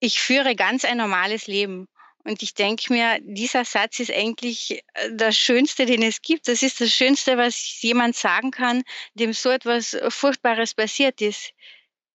Ich 0.00 0.20
führe 0.20 0.56
ganz 0.56 0.84
ein 0.84 0.96
normales 0.96 1.46
Leben. 1.46 1.86
Und 2.24 2.42
ich 2.42 2.54
denke 2.54 2.92
mir, 2.92 3.18
dieser 3.22 3.64
Satz 3.64 3.98
ist 3.98 4.10
eigentlich 4.10 4.82
äh, 4.94 5.10
das 5.12 5.38
Schönste, 5.38 5.86
den 5.86 6.02
es 6.02 6.20
gibt. 6.20 6.48
Das 6.48 6.62
ist 6.62 6.80
das 6.80 6.92
Schönste, 6.92 7.38
was 7.38 7.80
jemand 7.80 8.16
sagen 8.16 8.50
kann, 8.50 8.82
dem 9.14 9.32
so 9.32 9.50
etwas 9.50 9.96
Furchtbares 10.08 10.74
passiert 10.74 11.20
ist. 11.20 11.52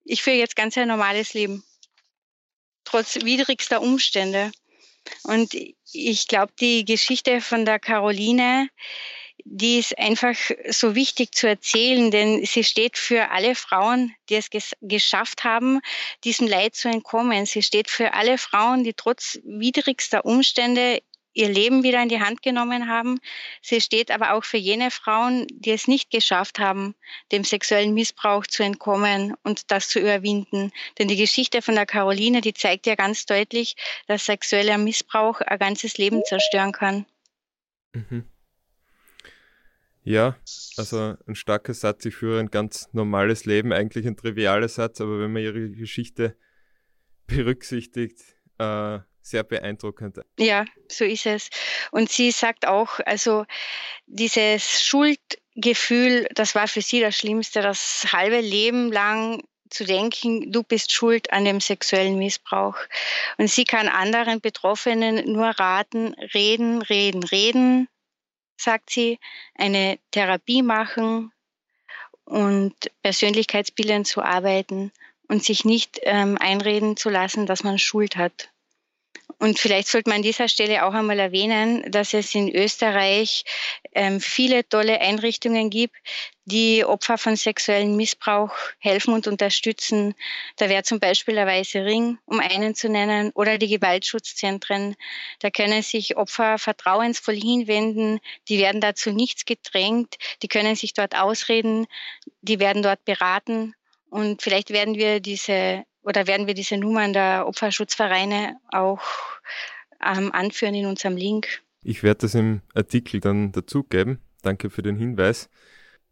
Ich 0.04 0.22
führe 0.22 0.38
jetzt 0.38 0.56
ganz 0.56 0.78
ein 0.78 0.88
normales 0.88 1.34
Leben, 1.34 1.64
trotz 2.84 3.16
widrigster 3.16 3.82
Umstände. 3.82 4.52
Und 5.24 5.56
ich 5.92 6.28
glaube, 6.28 6.54
die 6.60 6.86
Geschichte 6.86 7.42
von 7.42 7.66
der 7.66 7.80
Caroline, 7.80 8.70
die 9.46 9.78
ist 9.78 9.98
einfach 10.00 10.36
so 10.70 10.96
wichtig 10.96 11.34
zu 11.34 11.48
erzählen, 11.48 12.10
denn 12.10 12.44
sie 12.46 12.64
steht 12.64 12.98
für 12.98 13.30
alle 13.30 13.54
Frauen, 13.54 14.14
die 14.28 14.36
es 14.36 14.50
ges 14.50 14.76
geschafft 14.82 15.44
haben, 15.44 15.82
diesem 16.24 16.48
Leid 16.48 16.76
zu 16.76 16.90
entkommen. 16.90 17.46
Sie 17.46 17.62
steht 17.62 17.90
für 17.90 18.14
alle 18.14 18.40
Frauen, 18.40 18.84
die 18.84 18.94
trotz 18.94 19.40
widrigster 19.44 20.26
Umstände 20.26 21.02
ihr 21.36 21.50
Leben 21.50 21.84
wieder 21.84 22.02
in 22.02 22.10
die 22.10 22.22
Hand 22.22 22.42
genommen 22.42 22.90
haben. 22.90 23.20
Sie 23.62 23.82
steht 23.82 24.10
aber 24.10 24.34
auch 24.34 24.44
für 24.44 24.58
jene 24.58 24.90
Frauen, 24.90 25.46
die 25.52 25.72
es 25.72 25.88
nicht 25.88 26.10
geschafft 26.10 26.58
haben, 26.58 26.96
dem 27.32 27.44
sexuellen 27.44 27.94
Missbrauch 27.94 28.48
zu 28.48 28.64
entkommen 28.64 29.36
und 29.44 29.70
das 29.70 29.90
zu 29.90 30.00
überwinden. 30.00 30.72
Denn 30.98 31.08
die 31.08 31.18
Geschichte 31.18 31.62
von 31.62 31.76
der 31.76 31.86
Caroline, 31.86 32.42
die 32.42 32.54
zeigt 32.54 32.88
ja 32.88 32.96
ganz 32.96 33.26
deutlich, 33.28 33.76
dass 34.08 34.26
sexueller 34.26 34.80
Missbrauch 34.80 35.42
ein 35.42 35.60
ganzes 35.60 35.98
Leben 35.98 36.24
zerstören 36.26 36.72
kann. 36.72 37.06
Mhm. 37.94 38.26
Ja, 40.06 40.38
also 40.78 41.16
ein 41.28 41.34
starker 41.34 41.74
Satz. 41.74 42.06
Ich 42.06 42.16
führe 42.16 42.40
ein 42.40 42.52
ganz 42.52 42.88
normales 42.94 43.46
Leben, 43.46 43.74
eigentlich 43.74 44.06
ein 44.06 44.16
trivialer 44.16 44.70
Satz, 44.70 45.02
aber 45.02 45.20
wenn 45.20 45.34
man 45.34 45.42
ihre 45.42 45.72
Geschichte 45.72 46.38
berücksichtigt, 47.26 48.20
äh, 48.60 49.00
sehr 49.22 49.44
beeindruckend. 49.44 50.20
Ja, 50.38 50.66
so 50.88 51.06
ist 51.06 51.26
es. 51.26 51.50
Und 51.90 52.12
sie 52.12 52.30
sagt 52.30 52.68
auch, 52.68 53.00
also 53.08 53.46
dieses 54.06 54.84
Schuldgefühl, 54.84 56.28
das 56.36 56.54
war 56.54 56.68
für 56.68 56.82
sie 56.82 57.02
das 57.02 57.18
Schlimmste, 57.18 57.62
das 57.62 58.06
halbe 58.12 58.42
Leben 58.42 58.92
lang 58.92 59.42
zu 59.72 59.86
denken, 59.86 60.52
du 60.52 60.62
bist 60.62 60.92
schuld 60.92 61.34
an 61.34 61.46
dem 61.46 61.60
sexuellen 61.60 62.20
Missbrauch. 62.20 62.78
Und 63.40 63.50
sie 63.50 63.64
kann 63.64 63.88
anderen 63.88 64.40
Betroffenen 64.40 65.34
nur 65.34 65.48
raten, 65.48 66.14
reden, 66.36 66.84
reden, 66.84 67.24
reden, 67.24 67.88
sagt 68.58 68.90
sie, 68.90 69.20
eine 69.56 70.00
Therapie 70.12 70.62
machen 70.62 71.32
und 72.26 72.74
Persönlichkeitsbildern 73.04 74.06
zu 74.06 74.22
arbeiten 74.22 74.92
und 75.28 75.44
sich 75.44 75.66
nicht 75.66 76.00
ähm, 76.04 76.38
einreden 76.40 76.98
zu 76.98 77.10
lassen, 77.10 77.46
dass 77.46 77.64
man 77.64 77.80
Schuld 77.80 78.18
hat. 78.18 78.50
Und 79.38 79.60
vielleicht 79.60 79.88
sollte 79.88 80.10
man 80.10 80.18
an 80.18 80.24
dieser 80.24 80.48
Stelle 80.48 80.86
auch 80.86 80.94
einmal 80.94 81.20
erwähnen, 81.20 81.90
dass 81.92 82.14
es 82.14 82.34
in 82.36 82.54
Österreich 82.56 83.44
ähm, 83.94 84.20
viele 84.22 84.68
tolle 84.68 85.02
Einrichtungen 85.02 85.70
gibt, 85.70 85.96
die 86.46 86.86
Opfer 86.86 87.18
von 87.18 87.36
sexuellem 87.36 87.96
Missbrauch 87.96 88.54
helfen 88.80 89.14
und 89.14 89.28
unterstützen. 89.28 90.14
Da 90.58 90.70
wäre 90.70 90.84
zum 90.84 91.00
Beispiel 91.00 91.36
der 91.36 91.48
Weiße 91.48 91.84
Ring, 91.84 92.18
um 92.26 92.40
einen 92.40 92.76
zu 92.76 92.88
nennen, 92.88 93.32
oder 93.34 93.58
die 93.58 93.68
Gewaltschutzzentren. 93.68 94.96
Da 95.40 95.50
können 95.50 95.82
sich 95.82 96.18
Opfer 96.18 96.58
vertrauensvoll 96.58 97.36
hinwenden. 97.36 98.20
Die 98.48 98.60
werden 98.60 98.80
dazu 98.80 99.12
nichts 99.12 99.46
gedrängt. 99.46 100.16
Die 100.44 100.48
können 100.48 100.76
sich 100.76 100.94
dort 100.94 101.16
ausreden. 101.16 101.88
Die 102.42 102.60
werden 102.60 102.84
dort 102.84 103.04
beraten. 103.06 103.74
Und 104.10 104.42
vielleicht 104.42 104.70
werden 104.70 104.96
wir 104.96 105.20
diese 105.20 105.84
oder 106.06 106.28
werden 106.28 106.48
wir 106.48 106.54
diese 106.54 106.78
Nummern 106.78 107.14
der 107.14 107.48
Opferschutzvereine 107.48 108.58
auch 108.72 109.02
ähm, 110.04 110.32
anführen 110.32 110.76
in 110.76 110.86
unserem 110.86 111.18
Link. 111.18 111.64
Ich 111.84 112.04
werde 112.04 112.20
das 112.20 112.36
im 112.36 112.62
Artikel 112.74 113.20
dann 113.20 113.52
dazugeben. 113.52 114.20
Danke 114.42 114.70
für 114.70 114.82
den 114.82 114.98
Hinweis. 114.98 115.50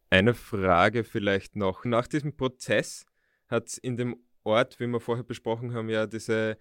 Eine 0.10 0.34
Frage 0.34 1.04
vielleicht 1.04 1.56
noch. 1.56 1.86
Nach 1.86 2.08
diesem 2.08 2.36
Prozess 2.36 3.06
hat 3.48 3.68
es 3.68 3.78
in 3.78 3.98
dem 3.98 4.18
Ort, 4.44 4.80
wie 4.80 4.88
wir 4.88 5.00
vorher 5.00 5.24
besprochen 5.24 5.74
haben, 5.74 5.90
ja 5.90 6.06
diese 6.06 6.58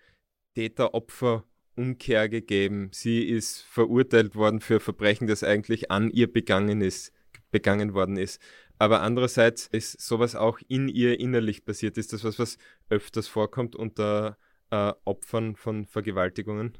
Täter-Opfer-Umkehr 0.54 2.28
gegeben. 2.28 2.90
Sie 2.92 3.24
ist 3.24 3.62
verurteilt 3.62 4.34
worden 4.34 4.60
für 4.60 4.80
Verbrechen, 4.80 5.26
das 5.26 5.42
eigentlich 5.42 5.90
an 5.90 6.10
ihr 6.10 6.32
begangen 6.32 6.80
ist, 6.80 7.12
begangen 7.50 7.94
worden 7.94 8.16
ist. 8.16 8.40
Aber 8.82 9.00
andererseits 9.00 9.68
ist 9.68 10.00
sowas 10.00 10.34
auch 10.34 10.58
in 10.66 10.88
ihr 10.88 11.20
innerlich 11.20 11.64
passiert. 11.64 11.96
Ist 11.98 12.12
das 12.12 12.24
was, 12.24 12.40
was 12.40 12.58
öfters 12.88 13.28
vorkommt 13.28 13.76
unter 13.76 14.36
äh, 14.70 14.92
Opfern 15.04 15.54
von 15.54 15.86
Vergewaltigungen? 15.86 16.76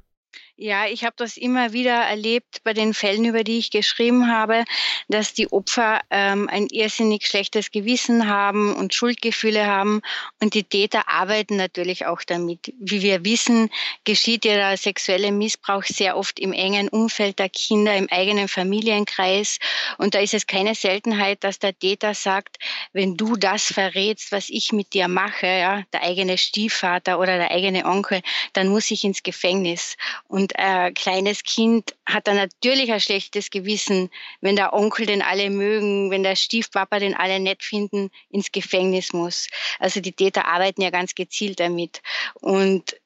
Ja, 0.57 0.87
ich 0.87 1.05
habe 1.05 1.15
das 1.17 1.37
immer 1.37 1.73
wieder 1.73 1.95
erlebt 1.95 2.63
bei 2.63 2.73
den 2.73 2.95
Fällen, 2.95 3.25
über 3.25 3.43
die 3.43 3.59
ich 3.59 3.71
geschrieben 3.71 4.31
habe, 4.31 4.65
dass 5.09 5.35
die 5.35 5.51
Opfer 5.51 6.01
ähm, 6.11 6.49
ein 6.49 6.69
irrsinnig 6.69 7.27
schlechtes 7.27 7.71
Gewissen 7.71 8.29
haben 8.29 8.75
und 8.77 8.95
Schuldgefühle 8.95 9.67
haben 9.67 10.03
und 10.41 10.55
die 10.55 10.63
Täter 10.63 11.09
arbeiten 11.09 11.57
natürlich 11.57 12.07
auch 12.07 12.23
damit. 12.23 12.73
Wie 12.79 13.03
wir 13.03 13.25
wissen, 13.25 13.71
geschieht 14.05 14.45
der 14.45 14.77
sexuelle 14.77 15.33
Missbrauch 15.33 15.85
sehr 15.85 16.17
oft 16.17 16.39
im 16.39 16.53
engen 16.53 16.89
Umfeld 16.89 17.39
der 17.39 17.49
Kinder, 17.49 17.97
im 17.97 18.09
eigenen 18.11 18.47
Familienkreis 18.47 19.59
und 19.99 20.15
da 20.15 20.21
ist 20.21 20.35
es 20.35 20.47
keine 20.47 20.75
Seltenheit, 20.75 21.43
dass 21.45 21.59
der 21.59 21.77
Täter 21.77 22.15
sagt, 22.15 22.59
wenn 22.93 23.17
du 23.17 23.37
das 23.37 23.73
verrätst, 23.73 24.33
was 24.33 24.49
ich 24.49 24.73
mit 24.73 24.93
dir 24.93 25.09
mache, 25.09 25.47
ja, 25.47 25.83
der 25.93 26.03
eigene 26.03 26.39
Stiefvater 26.39 27.19
oder 27.19 27.39
der 27.39 27.51
eigene 27.51 27.85
Onkel, 27.85 28.21
dann 28.53 28.69
muss 28.69 28.91
ich 28.91 29.03
ins 29.05 29.23
Gefängnis. 29.23 29.97
Und 30.33 30.59
ein 30.59 30.95
kleines 30.95 31.43
Kind 31.43 31.95
hat 32.07 32.27
dann 32.27 32.37
natürlich 32.37 32.91
ein 32.91 33.01
schlechtes 33.01 33.51
Gewissen, 33.51 34.09
wenn 34.41 34.57
der 34.57 34.73
Onkel 34.73 35.05
den 35.05 35.21
alle 35.21 35.51
mögen, 35.51 36.11
wenn 36.11 36.23
der 36.23 36.37
Stiefpapa 36.37 37.01
den 37.01 37.15
alle 37.15 37.39
nett 37.39 37.63
finden, 37.63 38.11
ins 38.31 38.51
Gefängnis 38.51 39.13
muss. 39.13 39.49
Also 39.79 40.01
die 40.01 40.15
Täter 40.15 40.47
arbeiten 40.47 40.81
ja 40.81 40.89
ganz 40.89 41.15
gezielt 41.15 41.61
damit. 41.61 42.01
Und 42.41 42.97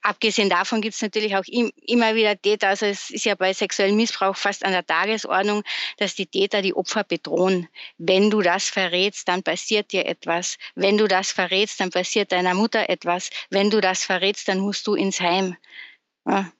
abgesehen 0.00 0.48
davon 0.48 0.80
gibt 0.80 0.94
es 0.94 1.02
natürlich 1.02 1.36
auch 1.36 1.44
im, 1.48 1.70
immer 1.86 2.14
wieder 2.14 2.40
Täter. 2.40 2.68
Also 2.68 2.86
es 2.86 3.10
ist 3.10 3.26
ja 3.26 3.34
bei 3.34 3.52
sexuellem 3.52 3.96
Missbrauch 3.96 4.34
fast 4.34 4.64
an 4.64 4.72
der 4.72 4.86
Tagesordnung, 4.86 5.64
dass 5.98 6.14
die 6.14 6.26
Täter 6.26 6.62
die 6.62 6.72
Opfer 6.72 7.04
bedrohen. 7.04 7.68
Wenn 7.98 8.30
du 8.30 8.40
das 8.40 8.70
verrätst, 8.70 9.28
dann 9.28 9.42
passiert 9.42 9.92
dir 9.92 10.06
etwas. 10.06 10.56
Wenn 10.74 10.96
du 10.96 11.08
das 11.08 11.30
verrätst, 11.30 11.78
dann 11.80 11.90
passiert 11.90 12.32
deiner 12.32 12.54
Mutter 12.54 12.88
etwas. 12.88 13.28
Wenn 13.50 13.68
du 13.68 13.82
das 13.82 14.02
verrätst, 14.02 14.48
dann 14.48 14.60
musst 14.60 14.86
du 14.86 14.94
ins 14.94 15.20
Heim. 15.20 15.58
Ja, 16.26 16.52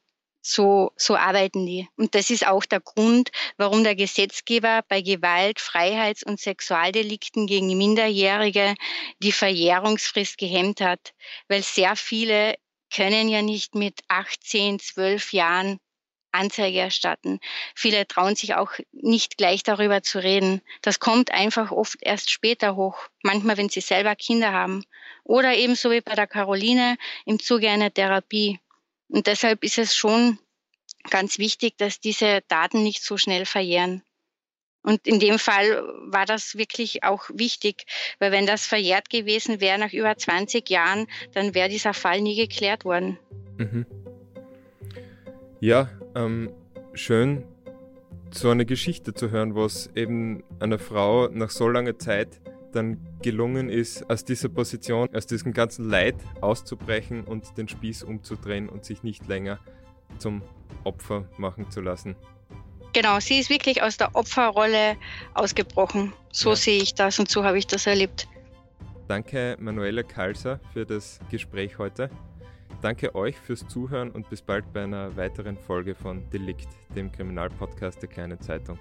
so, 0.42 0.92
so 0.96 1.16
arbeiten 1.16 1.64
die. 1.66 1.88
Und 1.96 2.14
das 2.14 2.30
ist 2.30 2.46
auch 2.46 2.64
der 2.66 2.80
Grund, 2.80 3.30
warum 3.56 3.82
der 3.84 3.96
Gesetzgeber 3.96 4.82
bei 4.88 5.00
Gewalt, 5.00 5.58
Freiheits- 5.60 6.24
und 6.24 6.38
Sexualdelikten 6.40 7.46
gegen 7.46 7.76
Minderjährige 7.78 8.74
die 9.20 9.32
Verjährungsfrist 9.32 10.38
gehemmt 10.38 10.80
hat, 10.80 11.14
weil 11.48 11.62
sehr 11.62 11.96
viele 11.96 12.56
können 12.94 13.28
ja 13.28 13.42
nicht 13.42 13.74
mit 13.74 14.00
18, 14.08 14.78
12 14.78 15.32
Jahren 15.32 15.78
Anzeige 16.32 16.80
erstatten. 16.80 17.38
Viele 17.74 18.06
trauen 18.06 18.36
sich 18.36 18.54
auch 18.54 18.72
nicht 18.92 19.38
gleich 19.38 19.62
darüber 19.62 20.02
zu 20.02 20.22
reden. 20.22 20.60
Das 20.82 21.00
kommt 21.00 21.30
einfach 21.32 21.70
oft 21.70 21.96
erst 22.00 22.30
später 22.30 22.76
hoch, 22.76 22.98
manchmal 23.22 23.56
wenn 23.56 23.68
sie 23.68 23.80
selber 23.80 24.16
Kinder 24.16 24.52
haben. 24.52 24.84
Oder 25.22 25.54
ebenso 25.56 25.90
wie 25.90 26.00
bei 26.00 26.14
der 26.14 26.26
Caroline 26.26 26.96
im 27.24 27.38
Zuge 27.40 27.70
einer 27.70 27.92
Therapie. 27.94 28.58
Und 29.14 29.28
deshalb 29.28 29.62
ist 29.62 29.78
es 29.78 29.94
schon 29.94 30.40
ganz 31.08 31.38
wichtig, 31.38 31.78
dass 31.78 32.00
diese 32.00 32.40
Daten 32.48 32.82
nicht 32.82 33.00
so 33.04 33.16
schnell 33.16 33.46
verjähren. 33.46 34.02
Und 34.82 35.06
in 35.06 35.20
dem 35.20 35.38
Fall 35.38 35.84
war 36.06 36.26
das 36.26 36.56
wirklich 36.56 37.04
auch 37.04 37.30
wichtig, 37.32 37.84
weil 38.18 38.32
wenn 38.32 38.44
das 38.44 38.66
verjährt 38.66 39.10
gewesen 39.10 39.60
wäre 39.60 39.78
nach 39.78 39.92
über 39.92 40.16
20 40.16 40.68
Jahren, 40.68 41.06
dann 41.32 41.54
wäre 41.54 41.68
dieser 41.68 41.94
Fall 41.94 42.22
nie 42.22 42.34
geklärt 42.34 42.84
worden. 42.84 43.16
Mhm. 43.56 43.86
Ja, 45.60 45.90
ähm, 46.16 46.52
schön, 46.92 47.44
so 48.32 48.50
eine 48.50 48.66
Geschichte 48.66 49.14
zu 49.14 49.30
hören, 49.30 49.54
was 49.54 49.90
eben 49.94 50.42
einer 50.58 50.80
Frau 50.80 51.28
nach 51.28 51.50
so 51.50 51.68
langer 51.68 52.00
Zeit 52.00 52.40
dann 52.74 52.98
gelungen 53.22 53.68
ist, 53.68 54.08
aus 54.10 54.24
dieser 54.24 54.48
Position, 54.48 55.08
aus 55.14 55.26
diesem 55.26 55.52
ganzen 55.52 55.88
Leid 55.88 56.16
auszubrechen 56.40 57.24
und 57.24 57.56
den 57.56 57.68
Spieß 57.68 58.02
umzudrehen 58.02 58.68
und 58.68 58.84
sich 58.84 59.02
nicht 59.02 59.26
länger 59.28 59.58
zum 60.18 60.42
Opfer 60.84 61.24
machen 61.38 61.70
zu 61.70 61.80
lassen. 61.80 62.16
Genau, 62.92 63.18
sie 63.18 63.40
ist 63.40 63.50
wirklich 63.50 63.82
aus 63.82 63.96
der 63.96 64.14
Opferrolle 64.14 64.96
ausgebrochen. 65.34 66.12
So 66.30 66.50
ja. 66.50 66.56
sehe 66.56 66.82
ich 66.82 66.94
das 66.94 67.18
und 67.18 67.28
so 67.28 67.44
habe 67.44 67.58
ich 67.58 67.66
das 67.66 67.86
erlebt. 67.86 68.28
Danke 69.08 69.56
Manuela 69.58 70.02
Kalser 70.02 70.60
für 70.72 70.86
das 70.86 71.18
Gespräch 71.30 71.78
heute. 71.78 72.08
Danke 72.80 73.14
euch 73.14 73.36
fürs 73.36 73.66
Zuhören 73.66 74.10
und 74.10 74.28
bis 74.30 74.42
bald 74.42 74.72
bei 74.72 74.84
einer 74.84 75.16
weiteren 75.16 75.56
Folge 75.56 75.94
von 75.94 76.28
Delikt, 76.30 76.68
dem 76.94 77.10
Kriminalpodcast 77.10 78.00
der 78.02 78.08
Kleinen 78.08 78.40
Zeitung. 78.40 78.78